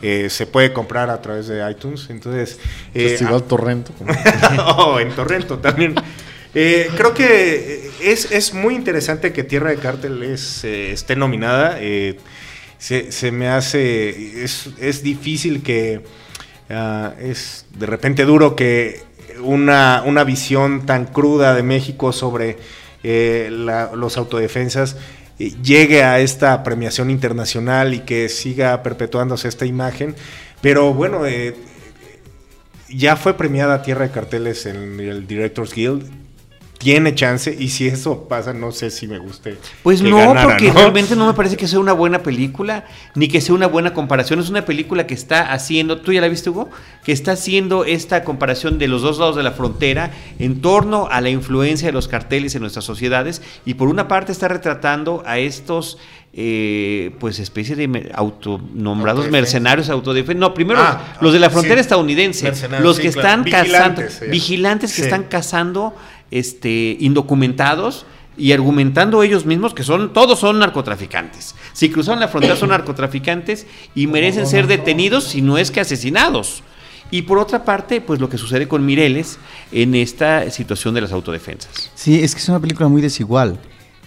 eh, 0.00 0.28
se 0.30 0.46
puede 0.46 0.72
comprar 0.72 1.10
a 1.10 1.20
través 1.20 1.48
de 1.48 1.68
iTunes. 1.68 2.06
Entonces, 2.08 2.60
eh, 2.94 3.08
Festival 3.10 3.42
Torrento. 3.42 3.92
como- 3.98 4.12
oh, 4.78 5.00
en 5.00 5.10
Torrento 5.10 5.58
también. 5.58 5.96
Eh, 6.54 6.88
creo 6.96 7.12
que 7.14 7.84
eh, 7.86 7.90
es, 8.00 8.30
es 8.30 8.54
muy 8.54 8.74
interesante 8.76 9.32
que 9.32 9.42
Tierra 9.42 9.70
de 9.70 9.76
Cártel 9.76 10.22
es, 10.22 10.62
eh, 10.64 10.92
esté 10.92 11.16
nominada. 11.16 11.76
eh, 11.80 12.16
se, 12.80 13.12
se 13.12 13.30
me 13.30 13.48
hace. 13.48 14.42
Es, 14.42 14.70
es 14.80 15.04
difícil 15.04 15.62
que. 15.62 16.00
ah, 16.68 17.14
es 17.20 17.66
de 17.78 17.86
repente 17.86 18.24
duro 18.24 18.56
que 18.56 19.02
una, 19.42 20.02
una 20.04 20.24
visión 20.24 20.86
tan 20.86 21.06
cruda 21.06 21.54
de 21.54 21.62
México 21.62 22.12
sobre 22.12 22.58
eh, 23.02 23.48
los 23.50 24.16
autodefensas 24.16 24.96
eh, 25.38 25.52
llegue 25.62 26.02
a 26.02 26.20
esta 26.20 26.62
premiación 26.62 27.10
internacional 27.10 27.94
y 27.94 28.00
que 28.00 28.28
siga 28.28 28.82
perpetuándose 28.82 29.48
esta 29.48 29.66
imagen. 29.66 30.14
Pero 30.60 30.92
bueno, 30.92 31.26
eh, 31.26 31.54
ya 32.88 33.16
fue 33.16 33.36
premiada 33.36 33.82
Tierra 33.82 34.06
de 34.06 34.10
Carteles 34.10 34.66
en 34.66 35.00
el 35.00 35.26
Directors 35.26 35.74
Guild. 35.74 36.10
Tiene 36.80 37.14
chance 37.14 37.54
y 37.58 37.68
si 37.68 37.86
eso 37.86 38.26
pasa, 38.26 38.54
no 38.54 38.72
sé 38.72 38.90
si 38.90 39.06
me 39.06 39.18
guste. 39.18 39.58
Pues 39.82 40.00
no, 40.00 40.16
ganara, 40.16 40.44
porque 40.44 40.68
¿no? 40.68 40.72
realmente 40.74 41.14
no 41.14 41.26
me 41.26 41.34
parece 41.34 41.58
que 41.58 41.68
sea 41.68 41.78
una 41.78 41.92
buena 41.92 42.22
película, 42.22 42.86
ni 43.14 43.28
que 43.28 43.42
sea 43.42 43.54
una 43.54 43.66
buena 43.66 43.92
comparación. 43.92 44.40
Es 44.40 44.48
una 44.48 44.64
película 44.64 45.06
que 45.06 45.12
está 45.12 45.52
haciendo, 45.52 46.00
¿tú 46.00 46.10
ya 46.14 46.22
la 46.22 46.28
viste, 46.28 46.48
Hugo? 46.48 46.70
Que 47.04 47.12
está 47.12 47.32
haciendo 47.32 47.84
esta 47.84 48.24
comparación 48.24 48.78
de 48.78 48.88
los 48.88 49.02
dos 49.02 49.18
lados 49.18 49.36
de 49.36 49.42
la 49.42 49.52
frontera 49.52 50.10
en 50.38 50.62
torno 50.62 51.06
a 51.10 51.20
la 51.20 51.28
influencia 51.28 51.86
de 51.88 51.92
los 51.92 52.08
carteles 52.08 52.54
en 52.54 52.62
nuestras 52.62 52.86
sociedades. 52.86 53.42
Y 53.66 53.74
por 53.74 53.88
una 53.88 54.08
parte 54.08 54.32
está 54.32 54.48
retratando 54.48 55.22
a 55.26 55.38
estos, 55.38 55.98
eh, 56.32 57.10
pues, 57.20 57.40
especie 57.40 57.76
de 57.76 58.10
autonombrados 58.14 59.26
Autodefensa. 59.26 59.30
mercenarios 59.30 59.90
autodefensa. 59.90 60.40
No, 60.40 60.54
primero 60.54 60.80
Ah, 60.80 61.16
los 61.20 61.34
de 61.34 61.40
la 61.40 61.48
sí. 61.48 61.52
frontera 61.52 61.80
estadounidense, 61.80 62.44
Mercenarios, 62.44 62.86
los 62.86 62.96
sí, 62.96 63.02
que 63.02 63.10
claro. 63.10 63.28
están 63.28 63.44
cazando, 63.50 64.00
Vigilantes, 64.02 64.30
vigilantes 64.30 64.90
que 64.92 64.96
Sí. 64.96 65.02
están 65.02 65.24
cazando 65.24 65.94
este, 66.30 66.96
indocumentados 67.00 68.06
y 68.36 68.52
argumentando 68.52 69.22
ellos 69.22 69.44
mismos 69.44 69.74
que 69.74 69.82
son 69.82 70.12
todos 70.12 70.38
son 70.38 70.58
narcotraficantes. 70.58 71.54
Si 71.72 71.90
cruzaron 71.90 72.20
la 72.20 72.28
frontera 72.28 72.56
son 72.56 72.70
narcotraficantes 72.70 73.66
y 73.94 74.06
merecen 74.06 74.46
ser 74.46 74.66
detenidos 74.66 75.24
si 75.24 75.42
no 75.42 75.58
es 75.58 75.70
que 75.70 75.80
asesinados. 75.80 76.62
Y 77.10 77.22
por 77.22 77.38
otra 77.38 77.64
parte, 77.64 78.00
pues 78.00 78.20
lo 78.20 78.28
que 78.28 78.38
sucede 78.38 78.68
con 78.68 78.86
Mireles 78.86 79.38
en 79.72 79.94
esta 79.94 80.48
situación 80.50 80.94
de 80.94 81.00
las 81.00 81.12
autodefensas. 81.12 81.90
Sí, 81.94 82.20
es 82.22 82.34
que 82.34 82.40
es 82.40 82.48
una 82.48 82.60
película 82.60 82.88
muy 82.88 83.02
desigual, 83.02 83.58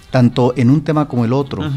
tanto 0.09 0.53
en 0.55 0.69
un 0.69 0.83
tema 0.83 1.07
como 1.07 1.25
el 1.25 1.33
otro. 1.33 1.69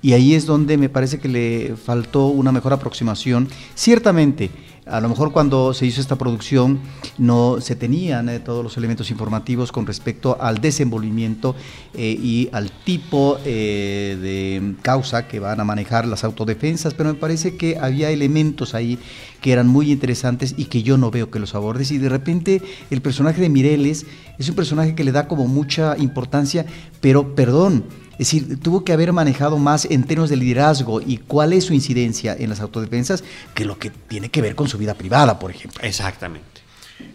Y 0.00 0.14
ahí 0.14 0.34
es 0.34 0.46
donde 0.46 0.78
me 0.78 0.88
parece 0.88 1.20
que 1.20 1.28
le 1.28 1.76
faltó 1.76 2.26
una 2.26 2.52
mejor 2.52 2.72
aproximación. 2.72 3.48
Ciertamente, 3.74 4.50
a 4.86 5.00
lo 5.00 5.08
mejor 5.08 5.32
cuando 5.32 5.74
se 5.74 5.86
hizo 5.86 6.00
esta 6.00 6.16
producción 6.16 6.80
no 7.16 7.60
se 7.60 7.76
tenían 7.76 8.28
eh, 8.28 8.40
todos 8.40 8.64
los 8.64 8.76
elementos 8.76 9.10
informativos 9.10 9.70
con 9.70 9.86
respecto 9.86 10.36
al 10.40 10.60
desenvolvimiento 10.60 11.54
eh, 11.94 12.18
y 12.20 12.48
al 12.52 12.70
tipo 12.84 13.38
eh, 13.44 14.18
de 14.20 14.74
causa 14.82 15.28
que 15.28 15.38
van 15.38 15.60
a 15.60 15.64
manejar 15.64 16.06
las 16.06 16.24
autodefensas, 16.24 16.94
pero 16.94 17.12
me 17.12 17.18
parece 17.18 17.56
que 17.56 17.78
había 17.78 18.10
elementos 18.10 18.74
ahí 18.74 18.98
que 19.40 19.52
eran 19.52 19.68
muy 19.68 19.92
interesantes 19.92 20.54
y 20.56 20.66
que 20.66 20.82
yo 20.82 20.98
no 20.98 21.10
veo 21.10 21.30
que 21.30 21.38
los 21.38 21.54
abordes. 21.54 21.90
Y 21.90 21.98
de 21.98 22.08
repente 22.08 22.62
el 22.90 23.02
personaje 23.02 23.40
de 23.40 23.48
Mireles 23.48 24.06
es 24.38 24.48
un 24.48 24.54
personaje 24.54 24.94
que 24.94 25.04
le 25.04 25.12
da 25.12 25.28
como 25.28 25.46
mucha 25.46 25.96
importancia, 25.98 26.66
pero 27.00 27.34
perdón, 27.34 27.84
es 28.12 28.18
decir, 28.18 28.58
tuvo 28.60 28.84
que 28.84 28.92
haber 28.92 29.12
manejado 29.12 29.58
más 29.58 29.84
en 29.86 30.04
términos 30.04 30.30
de 30.30 30.36
liderazgo 30.36 31.00
y 31.00 31.18
cuál 31.18 31.52
es 31.52 31.64
su 31.64 31.74
incidencia 31.74 32.36
en 32.38 32.50
las 32.50 32.60
autodefensas 32.60 33.24
que 33.54 33.64
lo 33.64 33.78
que 33.78 33.90
tiene 33.90 34.28
que 34.30 34.42
ver 34.42 34.54
con 34.54 34.68
su 34.68 34.78
vida 34.78 34.94
privada, 34.94 35.38
por 35.38 35.50
ejemplo. 35.50 35.80
Exactamente. 35.82 36.46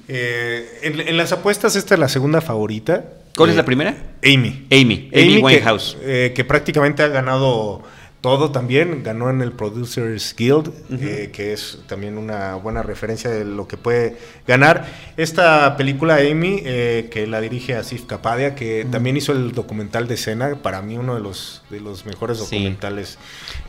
Eh, 0.08 0.80
en, 0.84 1.00
en 1.00 1.18
las 1.18 1.32
apuestas, 1.32 1.76
esta 1.76 1.94
es 1.96 2.00
la 2.00 2.10
segunda 2.10 2.42
favorita. 2.42 3.06
¿Cuál 3.36 3.50
es 3.52 3.56
Eh, 3.56 3.58
la 3.58 3.66
primera? 3.66 3.96
Amy. 4.24 4.66
Amy, 4.72 5.10
Amy 5.14 5.36
que- 5.36 5.40
Winehouse. 5.44 5.98
eh, 6.02 6.34
que, 6.36 6.44
prácticamente 6.44 7.04
ha 7.04 7.08
ganado 7.08 7.84
todo 8.28 8.52
también. 8.52 9.04
Ganó 9.04 9.30
en 9.30 9.42
el 9.42 9.54
Producers 9.54 10.36
Guild, 10.38 10.70
eh, 11.00 11.30
que 11.32 11.54
es 11.54 11.80
también 11.88 12.18
una 12.18 12.56
buena 12.56 12.84
referencia 12.84 13.30
de 13.30 13.46
lo 13.46 13.70
que 13.70 13.78
puede 13.78 14.18
ganar. 14.46 14.86
Esta 15.16 15.78
película, 15.78 16.16
Amy, 16.18 16.62
eh, 16.66 17.08
que 17.10 17.26
la 17.26 17.40
dirige 17.40 17.76
Asif 17.76 18.04
Kapadia, 18.06 18.54
que 18.54 18.86
también 18.92 19.16
hizo 19.16 19.32
el 19.32 19.54
documental 19.54 20.10
de 20.10 20.16
escena, 20.16 20.56
para 20.62 20.82
mí 20.82 20.98
uno 20.98 21.16
de 21.16 21.22
los, 21.22 21.62
de 21.70 21.80
los 21.80 22.06
mejores 22.06 22.38
Sí. 22.40 22.44
documentales. 22.44 23.18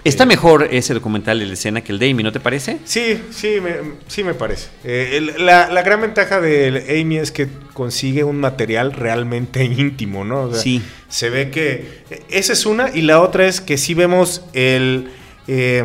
Está 0.02 0.24
Eh, 0.24 0.26
mejor 0.26 0.66
ese 0.72 0.92
documental 0.92 1.38
de 1.38 1.46
la 1.46 1.52
escena 1.52 1.82
que 1.82 1.92
el 1.92 2.00
de 2.00 2.10
Amy, 2.10 2.24
¿no 2.24 2.32
te 2.32 2.40
parece? 2.40 2.78
Sí, 2.84 3.22
sí, 3.30 3.58
me, 3.62 3.76
sí 4.08 4.24
me 4.24 4.34
parece. 4.34 4.70
Eh, 4.82 5.12
el- 5.18 5.46
la, 5.46 5.70
la 5.70 5.82
gran 5.82 6.00
ventaja 6.00 6.40
de 6.40 7.00
Amy 7.00 7.18
es 7.18 7.30
que 7.30 7.46
consigue 7.78 8.24
un 8.24 8.40
material 8.40 8.92
realmente 8.92 9.62
íntimo, 9.64 10.24
¿no? 10.24 10.42
O 10.42 10.52
sea, 10.52 10.60
Sí. 10.60 10.82
Se 11.08 11.30
ve 11.30 11.50
que 11.50 12.02
esa 12.28 12.52
es 12.52 12.66
una 12.66 12.90
y 12.92 13.02
la 13.02 13.20
otra 13.20 13.46
es 13.46 13.60
que 13.60 13.78
sí 13.78 13.94
vemos 13.94 14.44
el, 14.52 15.12
eh, 15.46 15.84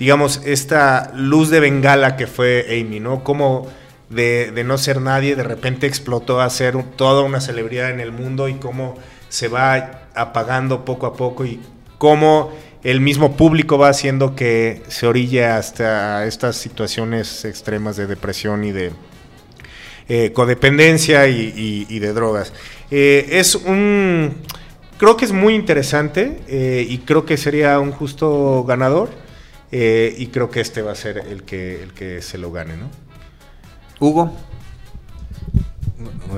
digamos, 0.00 0.42
esta 0.44 1.12
luz 1.14 1.48
de 1.48 1.60
bengala 1.60 2.16
que 2.16 2.26
fue 2.26 2.66
Amy, 2.68 2.98
¿no? 2.98 3.22
Como 3.22 3.68
de, 4.10 4.50
de 4.50 4.64
no 4.64 4.78
ser 4.78 5.00
nadie, 5.00 5.36
de 5.36 5.44
repente 5.44 5.86
explotó 5.86 6.40
a 6.40 6.50
ser 6.50 6.82
toda 6.96 7.22
una 7.22 7.40
celebridad 7.40 7.90
en 7.90 8.00
el 8.00 8.10
mundo 8.10 8.48
y 8.48 8.54
cómo 8.54 8.96
se 9.28 9.46
va 9.46 10.08
apagando 10.16 10.84
poco 10.84 11.06
a 11.06 11.14
poco 11.14 11.46
y 11.46 11.60
cómo 11.98 12.52
el 12.82 13.00
mismo 13.00 13.36
público 13.36 13.78
va 13.78 13.90
haciendo 13.90 14.34
que 14.34 14.82
se 14.88 15.06
orille 15.06 15.44
hasta 15.44 16.26
estas 16.26 16.56
situaciones 16.56 17.44
extremas 17.44 17.96
de 17.96 18.08
depresión 18.08 18.64
y 18.64 18.72
de 18.72 18.92
eh, 20.08 20.32
codependencia 20.32 21.28
y, 21.28 21.52
y- 21.56 21.86
y 21.94 21.98
de 21.98 22.12
drogas. 22.12 22.52
Eh, 22.90 23.26
es 23.32 23.54
un... 23.54 24.34
Creo 24.98 25.16
que 25.16 25.24
es 25.26 25.32
muy 25.32 25.54
interesante 25.54 26.40
eh, 26.48 26.84
y 26.88 26.98
creo 26.98 27.24
que 27.24 27.36
sería 27.36 27.78
un 27.78 27.92
justo 27.92 28.64
ganador 28.64 29.10
eh, 29.70 30.14
y 30.18 30.26
creo 30.28 30.50
que 30.50 30.60
este 30.60 30.82
va 30.82 30.92
a 30.92 30.96
ser 30.96 31.18
el 31.30 31.44
que, 31.44 31.82
el 31.82 31.92
que 31.92 32.20
se 32.22 32.36
lo 32.38 32.50
gane, 32.50 32.76
¿no? 32.76 32.88
Hugo, 34.00 34.32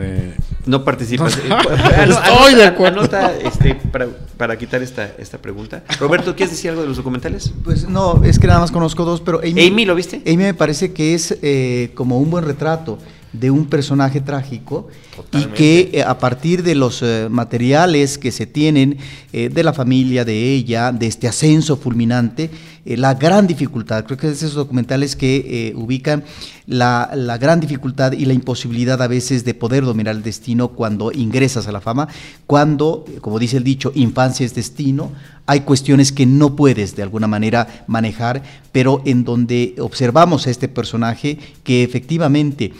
Eh, 0.01 0.35
no 0.67 0.85
participas. 0.85 1.39
No. 1.49 1.59
Estoy 1.61 2.55
de 2.55 2.65
acuerdo. 2.65 3.01
anota, 3.01 3.33
este, 3.43 3.75
para, 3.75 4.09
para 4.37 4.57
quitar 4.59 4.83
esta, 4.83 5.11
esta 5.19 5.39
pregunta. 5.39 5.83
Roberto, 5.99 6.35
¿quieres 6.37 6.55
decir 6.55 6.71
algo 6.71 6.83
de 6.83 6.89
los 6.89 6.97
documentales? 6.97 7.53
Pues 7.65 7.89
no, 7.89 8.23
es 8.25 8.39
que 8.39 8.47
nada 8.47 8.61
más 8.61 8.71
conozco 8.71 9.05
dos, 9.05 9.21
pero 9.21 9.41
Amy, 9.41 9.67
Amy, 9.69 9.85
¿lo 9.85 9.95
viste? 9.95 10.23
Amy 10.27 10.37
me 10.37 10.55
parece 10.55 10.93
que 10.93 11.15
es 11.15 11.37
eh, 11.43 11.91
como 11.95 12.19
un 12.19 12.31
buen 12.31 12.45
retrato 12.45 12.99
de 13.33 13.51
un 13.51 13.67
personaje 13.67 14.21
trágico 14.21 14.89
Totalmente. 15.15 15.55
y 15.55 15.57
que 15.57 15.99
eh, 15.99 16.03
a 16.03 16.19
partir 16.19 16.63
de 16.63 16.75
los 16.75 17.01
eh, 17.03 17.29
materiales 17.31 18.19
que 18.19 18.33
se 18.33 18.47
tienen 18.47 18.99
eh, 19.33 19.49
de 19.49 19.63
la 19.63 19.73
familia, 19.73 20.25
de 20.25 20.53
ella, 20.53 20.91
de 20.91 21.07
este 21.07 21.29
ascenso 21.29 21.77
fulminante, 21.77 22.51
eh, 22.85 22.97
la 22.97 23.15
gran 23.15 23.47
dificultad, 23.47 24.05
creo 24.05 24.19
que 24.19 24.29
es 24.29 24.43
esos 24.43 24.55
documentales 24.55 25.15
que 25.15 25.73
ubican 25.77 26.25
la, 26.67 27.11
la 27.15 27.39
gran 27.39 27.61
dificultad 27.61 28.13
y 28.13 28.25
la 28.25 28.33
imposibilidad 28.33 29.01
a 29.03 29.07
veces 29.07 29.45
de 29.45 29.55
poder 29.55 29.85
dominar 29.85 30.17
el 30.17 30.23
destino 30.23 30.69
cuando 30.69 31.13
ingresas 31.13 31.69
a 31.69 31.73
la 31.73 31.81
fama, 31.81 32.09
cuando, 32.47 33.05
como 33.21 33.39
dice 33.39 33.59
el 33.59 33.65
dicho, 33.65 33.93
infancia 33.95 34.45
es 34.47 34.55
destino, 34.55 35.13
hay 35.47 35.61
cuestiones 35.61 36.13
que 36.13 36.27
no 36.27 36.55
puedes 36.55 36.97
de 36.97 37.03
alguna 37.03 37.27
manera 37.27 37.85
manejar, 37.87 38.43
pero 38.73 39.03
en 39.05 39.25
donde 39.25 39.75
observamos 39.79 40.47
a 40.47 40.51
este 40.51 40.69
personaje 40.69 41.39
que 41.65 41.83
efectivamente 41.83 42.73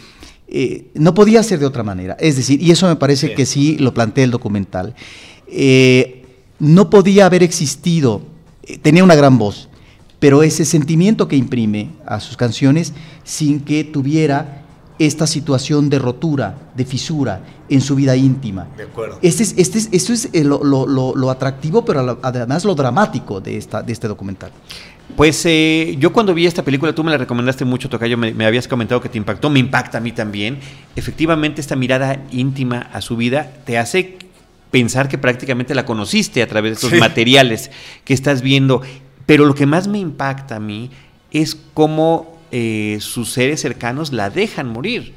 eh, 0.53 0.87
no 0.95 1.13
podía 1.13 1.41
ser 1.43 1.59
de 1.59 1.65
otra 1.65 1.81
manera. 1.81 2.17
Es 2.19 2.35
decir, 2.35 2.61
y 2.61 2.71
eso 2.71 2.85
me 2.85 2.97
parece 2.97 3.33
que 3.33 3.45
sí 3.45 3.77
lo 3.77 3.93
plantea 3.93 4.25
el 4.25 4.31
documental. 4.31 4.95
Eh, 5.47 6.25
no 6.59 6.89
podía 6.89 7.25
haber 7.25 7.41
existido, 7.41 8.21
eh, 8.63 8.77
tenía 8.77 9.05
una 9.05 9.15
gran 9.15 9.37
voz, 9.37 9.69
pero 10.19 10.43
ese 10.43 10.65
sentimiento 10.65 11.29
que 11.29 11.37
imprime 11.37 11.91
a 12.05 12.19
sus 12.19 12.35
canciones 12.35 12.91
sin 13.23 13.61
que 13.61 13.85
tuviera 13.85 14.60
esta 15.05 15.25
situación 15.27 15.89
de 15.89 15.99
rotura, 15.99 16.55
de 16.75 16.85
fisura 16.85 17.41
en 17.69 17.81
su 17.81 17.95
vida 17.95 18.15
íntima. 18.15 18.67
De 18.77 18.83
acuerdo. 18.83 19.17
Este 19.21 19.43
es, 19.43 19.53
este 19.57 19.77
es, 19.79 19.89
esto 19.91 20.13
es 20.13 20.29
eh, 20.33 20.43
lo, 20.43 20.63
lo- 20.63 20.85
lo- 20.85 21.15
lo 21.15 21.29
atractivo, 21.29 21.83
pero 21.85 22.19
además 22.21 22.63
lo 22.65 22.75
dramático 22.75 23.39
de, 23.41 23.57
esta, 23.57 23.81
de 23.81 23.93
este 23.93 24.07
documental. 24.07 24.51
Pues 25.15 25.43
eh, 25.45 25.95
yo 25.99 26.13
cuando 26.13 26.33
vi 26.33 26.45
esta 26.45 26.63
película, 26.63 26.93
tú 26.95 27.03
me 27.03 27.11
la 27.11 27.17
recomendaste 27.17 27.65
mucho, 27.65 27.89
Tocayo, 27.89 28.17
me, 28.17 28.33
me 28.33 28.45
habías 28.45 28.67
comentado 28.67 29.01
que 29.01 29.09
te 29.09 29.17
impactó, 29.17 29.49
me 29.49 29.59
impacta 29.59 29.97
a 29.97 30.01
mí 30.01 30.11
también. 30.11 30.59
Efectivamente, 30.95 31.59
esta 31.61 31.75
mirada 31.75 32.23
íntima 32.31 32.89
a 32.93 33.01
su 33.01 33.17
vida 33.17 33.51
te 33.65 33.77
hace 33.77 34.17
pensar 34.69 35.09
que 35.09 35.17
prácticamente 35.17 35.75
la 35.75 35.85
conociste 35.85 36.41
a 36.41 36.47
través 36.47 36.71
de 36.71 36.73
estos 36.75 36.91
Sí. 36.91 36.97
materiales 36.97 37.71
que 38.05 38.13
estás 38.13 38.41
viendo. 38.41 38.81
Pero 39.25 39.45
lo 39.45 39.53
que 39.53 39.65
más 39.65 39.87
me 39.87 39.99
impacta 39.99 40.55
a 40.57 40.59
mí 40.59 40.89
es 41.31 41.57
cómo 41.73 42.37
eh, 42.51 42.97
sus 42.99 43.31
seres 43.31 43.61
cercanos 43.61 44.11
la 44.11 44.29
dejan 44.29 44.67
morir. 44.67 45.13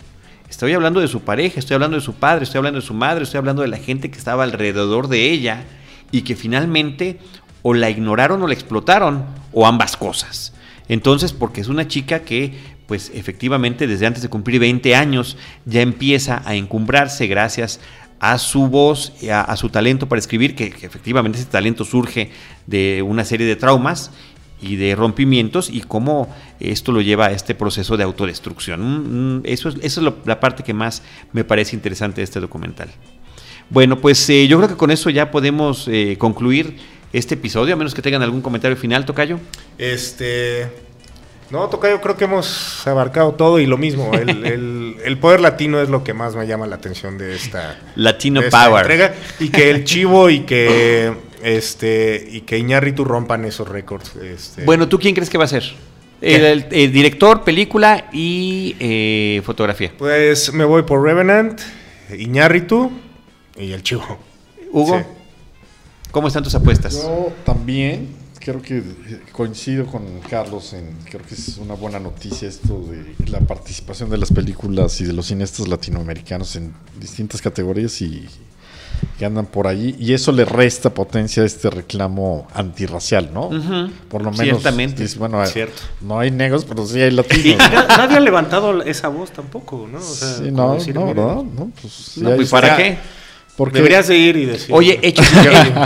Estoy 0.49 0.73
hablando 0.73 1.01
de 1.01 1.09
su 1.09 1.23
pareja, 1.23 1.59
estoy 1.59 1.75
hablando 1.75 1.97
de 1.97 2.03
su 2.03 2.15
padre, 2.15 2.45
estoy 2.45 2.59
hablando 2.59 2.81
de 2.81 2.87
su 2.87 2.95
madre, 2.95 3.25
estoy 3.25 3.39
hablando 3.39 3.63
de 3.63 3.69
la 3.69 3.79
gente 3.79 4.11
que 4.11 4.19
estaba 4.19 4.45
alrededor 4.45 5.09
de 5.09 5.31
ella 5.31 5.65
y 6.13 6.23
que 6.23 6.37
finalmente 6.37 7.19
o 7.63 7.75
la 7.75 7.91
ignoraron 7.91 8.41
o 8.43 8.47
la 8.47 8.55
explotaron 8.55 9.25
o 9.53 9.67
ambas 9.67 9.97
cosas. 9.97 10.53
Entonces, 10.89 11.33
porque 11.33 11.61
es 11.61 11.69
una 11.69 11.89
chica 11.89 12.21
que, 12.21 12.53
pues 12.87 13.11
efectivamente, 13.15 13.87
desde 13.87 14.07
antes 14.07 14.23
de 14.23 14.29
cumplir 14.29 14.61
20 14.61 14.95
años 14.95 15.37
ya 15.65 15.81
empieza 15.81 16.43
a 16.45 16.55
encumbrarse 16.55 17.27
gracias 17.27 17.81
a 18.21 18.39
su 18.39 18.69
voz, 18.69 19.13
y 19.21 19.31
a, 19.31 19.41
a 19.41 19.57
su 19.57 19.71
talento 19.71 20.09
para 20.09 20.21
escribir, 20.21 20.55
que 20.55 20.67
efectivamente 20.83 21.39
ese 21.39 21.49
talento 21.49 21.85
surge 21.85 22.31
de 22.67 23.03
una 23.03 23.25
serie 23.25 23.47
de 23.47 23.57
traumas 23.57 24.13
y 24.65 24.77
de 24.77 24.95
rompimientos 24.97 25.69
y 25.71 25.81
cómo 25.83 26.35
esto 26.61 26.93
lo 26.93 27.01
lleva 27.03 27.27
a 27.27 27.33
este 27.33 27.55
proceso 27.55 27.97
de 27.97 28.05
autodestrucción. 28.05 28.81
Mm, 28.81 29.37
mm, 29.39 29.43
Eso 29.45 29.69
es, 29.69 29.75
eso 29.83 30.01
es 30.01 30.05
lo- 30.05 30.17
la 30.25 30.41
parte 30.41 30.63
que 30.63 30.73
más 30.75 31.03
me 31.33 31.45
parece 31.45 31.77
interesante 31.77 32.21
de 32.21 32.25
este 32.25 32.41
documental. 32.41 32.89
Bueno, 33.71 33.99
pues 34.01 34.29
eh, 34.31 34.47
yo 34.47 34.59
creo 34.59 34.69
que 34.69 34.77
con 34.77 34.91
eso 34.91 35.11
ya 35.11 35.31
podemos 35.31 35.89
eh, 35.89 36.17
concluir 36.19 36.77
este 37.13 37.35
episodio, 37.35 37.75
a 37.75 37.77
menos 37.77 37.95
que 37.95 38.03
tengan 38.03 38.23
algún 38.23 38.43
comentario 38.43 38.77
final, 38.77 39.05
Tocayo. 39.07 39.39
Este. 39.79 40.69
No, 41.51 41.69
Tocayo, 41.69 42.01
creo 42.01 42.17
que 42.17 42.25
hemos 42.25 42.87
abarcado 42.87 43.33
todo 43.33 43.59
y 43.61 43.67
lo 43.67 43.77
mismo. 43.79 44.13
El, 44.15 44.29
el- 44.47 44.97
el 45.05 45.19
poder 45.19 45.41
latino 45.41 45.81
es 45.81 45.89
lo 45.89 46.03
que 46.03 46.13
más 46.15 46.35
me 46.35 46.47
llama 46.47 46.67
la 46.67 46.77
atención 46.77 47.17
de 47.19 47.35
esta, 47.37 47.79
Latino 47.97 48.41
de 48.41 48.47
esta 48.49 48.67
Power. 48.67 48.83
entrega. 48.91 49.15
Y 49.39 49.49
que 49.51 49.71
el 49.71 49.85
Chivo 49.85 50.31
y 50.31 50.41
que 50.41 51.13
este 51.45 52.27
y 52.31 52.41
que 52.43 52.59
Iñárritu 52.59 53.05
rompan 53.05 53.45
esos 53.45 53.69
récords. 53.69 54.13
este. 54.17 54.65
Bueno, 54.65 54.89
¿tú 54.89 54.99
quién 54.99 55.15
crees 55.15 55.31
que 55.31 55.39
va 55.39 55.45
a 55.45 55.49
ser? 55.49 55.65
El, 56.21 56.45
el- 56.45 56.67
el 56.71 56.93
director, 56.93 57.45
película 57.45 58.09
y 58.13 58.75
eh, 58.81 59.43
fotografía. 59.45 59.93
Pues 59.99 60.53
me 60.55 60.65
voy 60.65 60.83
por 60.83 61.03
Revenant, 61.03 61.61
Iñárritu 62.19 62.91
y 63.59 63.73
el 63.73 63.83
Chivo. 63.83 64.19
Hugo, 64.73 64.99
Sí. 64.99 65.05
¿cómo 66.11 66.29
están 66.29 66.43
tus 66.43 66.55
apuestas? 66.55 66.95
Yo 66.95 67.33
también 67.45 68.09
creo 68.41 68.61
que 68.61 68.83
coincido 69.33 69.87
con 69.87 70.03
Carlos 70.29 70.73
en 70.75 70.97
creo 71.09 71.23
que 71.27 71.35
es 71.35 71.57
una 71.59 71.75
buena 71.75 71.99
noticia 71.99 72.49
esto 72.49 72.79
de 72.91 73.15
la 73.31 73.41
participación 73.41 74.11
de 74.11 74.19
las 74.19 74.33
películas 74.33 75.01
y 75.01 75.05
de 75.05 75.13
los 75.15 75.27
cineastas 75.27 75.67
latinoamericanos 75.69 76.57
en 76.57 76.73
distintas 77.01 77.41
categorías 77.41 78.01
y 78.03 78.27
que 79.19 79.25
andan 79.25 79.47
por 79.47 79.67
allí 79.67 79.95
y 79.99 80.13
eso 80.13 80.33
le 80.33 80.45
resta 80.45 80.91
potencia 80.91 81.43
a 81.43 81.47
este 81.47 81.71
reclamo 81.71 82.49
antirracial, 82.55 83.31
¿no? 83.33 83.49
Por 84.09 84.23
lo 84.23 84.31
menos 84.33 84.61
ciertamente. 84.61 85.07
bueno, 85.19 85.43
eh, 85.43 85.47
Cierto. 85.47 85.83
no 86.01 86.19
hay 86.19 86.31
negros, 86.31 86.65
pero 86.65 86.87
sí 86.87 87.01
hay 87.01 87.09
Y 87.09 87.13
latinos. 87.13 87.59
na- 87.59 87.87
nadie 87.99 88.17
ha 88.17 88.21
levantado 88.21 88.83
esa 88.83 89.09
voz 89.09 89.31
tampoco, 89.31 89.89
¿no? 89.91 89.99
O 89.99 90.03
sea, 90.03 90.35
Sí, 90.37 90.51
no, 90.51 90.75
decir, 90.75 90.95
no, 90.95 91.07
¿verdad? 91.07 91.37
No, 91.43 91.71
pues, 91.81 91.93
sí 91.93 92.21
No, 92.21 92.35
pues, 92.35 92.49
¿Para 92.51 92.77
qué? 92.77 92.99
porque 93.57 93.79
Deberías 93.79 94.09
de 94.09 94.17
ir 94.17 94.37
y 94.37 94.47
decir. 94.47 94.75
Oye, 94.75 94.99
hechos, 95.03 95.27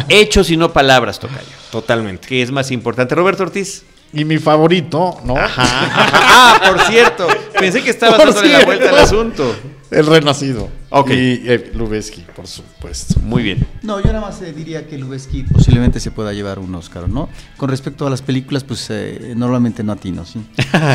hechos 0.08 0.50
y 0.50 0.56
no 0.56 0.72
palabras, 0.72 1.18
Tocayo. 1.18 1.42
Totalmente. 1.70 2.26
Que 2.26 2.40
es 2.42 2.50
más 2.50 2.70
importante. 2.70 3.14
Roberto 3.14 3.42
Ortiz. 3.42 3.84
y 4.12 4.24
mi 4.24 4.38
favorito, 4.38 5.18
¿no? 5.24 5.34
ah, 5.38 6.60
por 6.66 6.80
cierto. 6.86 7.26
Pensé 7.58 7.82
que 7.82 7.90
estabas 7.90 8.16
Por 8.16 8.26
dándole 8.28 8.48
la 8.48 8.54
cierto. 8.60 8.66
vuelta 8.66 8.88
al 8.88 8.98
asunto. 9.04 9.54
El 9.90 10.06
renacido. 10.06 10.68
Ok. 10.90 11.10
Y 11.10 11.42
eh, 11.46 11.70
Lubeski, 11.74 12.24
por 12.34 12.46
supuesto. 12.46 13.20
Muy 13.20 13.42
bien. 13.42 13.66
No, 13.82 14.00
yo 14.00 14.06
nada 14.06 14.20
más 14.20 14.40
eh, 14.42 14.52
diría 14.52 14.86
que 14.86 14.98
Lubeski 14.98 15.44
posiblemente 15.44 16.00
se 16.00 16.10
pueda 16.10 16.32
llevar 16.32 16.58
un 16.58 16.74
Oscar, 16.74 17.08
¿no? 17.08 17.28
Con 17.56 17.70
respecto 17.70 18.06
a 18.06 18.10
las 18.10 18.22
películas, 18.22 18.64
pues 18.64 18.86
eh, 18.90 19.32
normalmente 19.36 19.82
no 19.82 19.92
atino, 19.92 20.24
¿sí? 20.24 20.40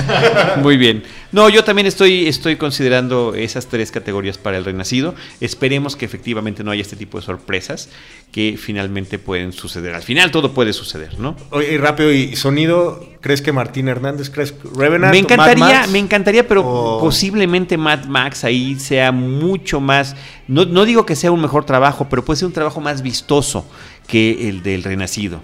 Muy 0.62 0.77
bien. 0.77 1.03
No, 1.32 1.49
yo 1.49 1.63
también 1.63 1.88
estoy, 1.88 2.27
estoy 2.27 2.56
considerando 2.56 3.34
esas 3.36 3.67
tres 3.67 3.91
categorías 3.91 4.38
para 4.38 4.58
el 4.58 4.65
renacido. 4.65 5.15
Esperemos 5.41 5.95
que 5.95 6.06
efectivamente 6.06 6.63
no 6.63 6.71
haya 6.71 6.82
este 6.82 6.95
tipo 6.95 7.19
de 7.19 7.25
sorpresas 7.25 7.89
que 8.32 8.58
finalmente 8.58 9.19
pueden 9.19 9.53
suceder. 9.53 9.93
Al 9.93 10.03
final 10.03 10.32
todo 10.32 10.53
puede 10.53 10.73
suceder, 10.73 11.19
¿no? 11.19 11.36
Oye, 11.51 11.73
y 11.73 11.77
rápido, 11.77 12.12
¿y 12.12 12.36
sonido? 12.36 13.12
¿Crees 13.23 13.41
que 13.41 13.51
Martín 13.53 13.88
Hernández? 13.88 14.29
¿Crees 14.29 14.51
que 14.51 14.67
Revenant? 14.75 15.13
Me 15.13 15.21
Mad 15.21 15.31
encantaría, 15.31 15.65
Max? 15.79 15.89
me 15.89 15.99
encantaría, 15.99 16.45
pero 16.47 16.62
O- 16.67 16.99
posiblemente 16.99 17.77
Mad 17.77 18.03
Max 18.05 18.43
ahí 18.43 18.77
sea 18.79 19.12
mucho 19.13 19.79
más. 19.79 20.15
No, 20.47 20.65
no 20.65 20.83
digo 20.83 21.05
que 21.05 21.15
sea 21.15 21.31
un 21.31 21.41
mejor 21.41 21.63
trabajo, 21.65 22.07
pero 22.09 22.25
puede 22.25 22.38
ser 22.39 22.47
un 22.47 22.53
trabajo 22.53 22.81
más 22.81 23.01
vistoso 23.01 23.65
que 24.07 24.49
el 24.49 24.62
del 24.62 24.83
Renacido. 24.83 25.39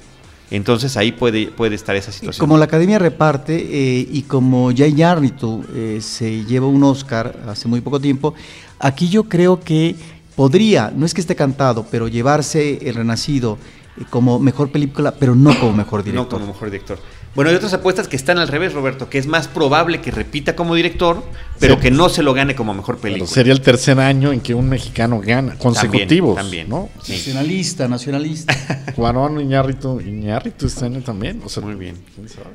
Entonces 0.51 0.97
ahí 0.97 1.13
puede, 1.13 1.47
puede 1.47 1.75
estar 1.75 1.95
esa 1.95 2.11
situación. 2.11 2.39
Como 2.45 2.57
la 2.57 2.65
Academia 2.65 2.99
reparte 2.99 3.55
eh, 3.55 4.07
y 4.11 4.23
como 4.23 4.71
Jay 4.75 4.93
Yarnitu 4.93 5.63
eh, 5.73 5.99
se 6.01 6.43
llevó 6.43 6.67
un 6.67 6.83
Oscar 6.83 7.37
hace 7.47 7.67
muy 7.69 7.79
poco 7.81 7.99
tiempo, 8.01 8.33
aquí 8.79 9.07
yo 9.09 9.23
creo 9.25 9.59
que 9.61 9.95
podría, 10.35 10.91
no 10.93 11.05
es 11.05 11.13
que 11.13 11.21
esté 11.21 11.35
cantado, 11.35 11.85
pero 11.89 12.07
llevarse 12.09 12.79
El 12.89 12.95
Renacido 12.95 13.57
como 14.05 14.39
mejor 14.39 14.71
película, 14.71 15.13
pero 15.19 15.35
no 15.35 15.57
como 15.59 15.73
mejor 15.73 15.99
No 16.01 16.03
director. 16.11 16.39
como 16.39 16.47
mejor 16.53 16.71
director. 16.71 16.99
Bueno, 17.35 17.51
hay 17.51 17.55
otras 17.57 17.73
apuestas 17.73 18.07
que 18.07 18.15
están 18.15 18.37
al 18.39 18.47
revés, 18.47 18.73
Roberto, 18.73 19.09
que 19.09 19.17
es 19.19 19.27
más 19.27 19.47
probable 19.47 20.01
que 20.01 20.09
repita 20.11 20.55
como 20.55 20.73
director, 20.75 21.23
pero 21.59 21.75
Sí. 21.75 21.81
que 21.81 21.91
no 21.91 22.09
se 22.09 22.23
lo 22.23 22.33
gane 22.33 22.55
como 22.55 22.73
mejor 22.73 22.95
Pero 22.95 23.13
película. 23.13 23.27
sería 23.29 23.53
el 23.53 23.61
tercer 23.61 23.99
año 23.99 24.31
en 24.33 24.41
que 24.41 24.53
un 24.55 24.67
mexicano 24.67 25.21
gana, 25.23 25.55
consecutivos, 25.57 26.35
también. 26.37 26.67
¿no? 26.69 26.89
Sí. 27.03 27.13
Nacionalista, 27.13 27.87
nacionalista. 27.87 28.53
Juan 28.95 29.39
Iñárritu, 29.39 29.99
Iñárritu 30.01 30.65
está 30.65 30.87
en 30.87 30.95
él 30.95 31.03
también. 31.03 31.41
O 31.45 31.49
sea, 31.49 31.61
Muy 31.61 31.75
bien. 31.75 31.95
¿quién 32.15 32.27
sabe? 32.29 32.47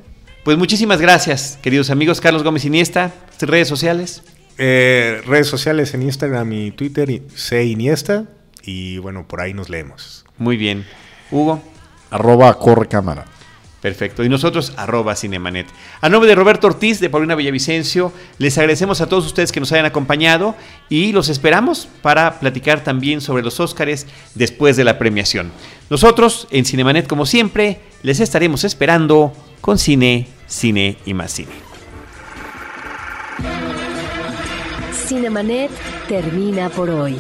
Pues 0.45 0.59
muchísimas 0.59 1.01
gracias, 1.01 1.59
queridos 1.63 1.89
amigos. 1.91 2.21
Carlos 2.21 2.43
Gómez 2.43 2.65
Iniesta, 2.65 3.13
redes 3.41 3.69
sociales. 3.69 4.23
Eh, 4.59 5.23
redes 5.27 5.47
sociales 5.47 5.95
en 5.95 6.03
Instagram 6.03 6.53
y 6.53 6.71
Twitter, 6.73 7.23
C 7.35 7.65
Iniesta. 7.65 8.25
Y 8.63 8.99
bueno, 8.99 9.27
por 9.27 9.41
ahí 9.41 9.55
nos 9.55 9.69
leemos. 9.71 10.25
Muy 10.37 10.57
bien. 10.57 10.85
Hugo. 11.35 11.61
Arroba 12.11 12.55
corre 12.55 12.87
cámara. 12.89 13.25
Perfecto. 13.85 14.25
Y 14.25 14.31
nosotros, 14.31 14.73
arroba 14.79 15.15
Cinemanet. 15.15 15.67
A 16.01 16.09
nombre 16.09 16.27
de 16.27 16.35
Roberto 16.35 16.69
Ortiz, 16.69 17.01
de 17.01 17.11
Paulina 17.11 17.35
Villavicencio, 17.35 18.15
les 18.39 18.57
agradecemos 18.57 19.03
a 19.03 19.09
todos 19.09 19.27
ustedes 19.27 19.53
que 19.53 19.61
nos 19.61 19.73
hayan 19.73 19.85
acompañado 19.85 20.55
y 20.89 21.13
los 21.13 21.29
esperamos 21.29 21.87
para 22.01 22.41
platicar 22.41 22.83
también 22.83 23.21
sobre 23.21 23.43
los 23.43 23.61
Óscares 23.61 24.07
después 24.35 24.79
de 24.79 24.85
la 24.85 24.99
premiación. 24.99 25.53
Nosotros, 25.91 26.49
en 26.51 26.65
Cinemanet, 26.65 27.07
como 27.07 27.27
siempre, 27.27 27.81
les 28.03 28.21
estaremos 28.21 28.65
esperando 28.65 29.35
con 29.61 29.77
cine, 29.77 30.29
cine 30.47 30.97
y 31.05 31.13
más 31.13 31.33
cine. 31.33 31.53
Cinemanet 34.93 35.71
termina 36.09 36.71
por 36.71 36.89
hoy. 36.89 37.19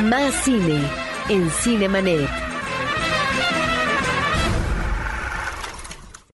Más 0.00 0.32
cine 0.44 0.80
en 1.28 1.50
Cinemanet. 1.50 2.45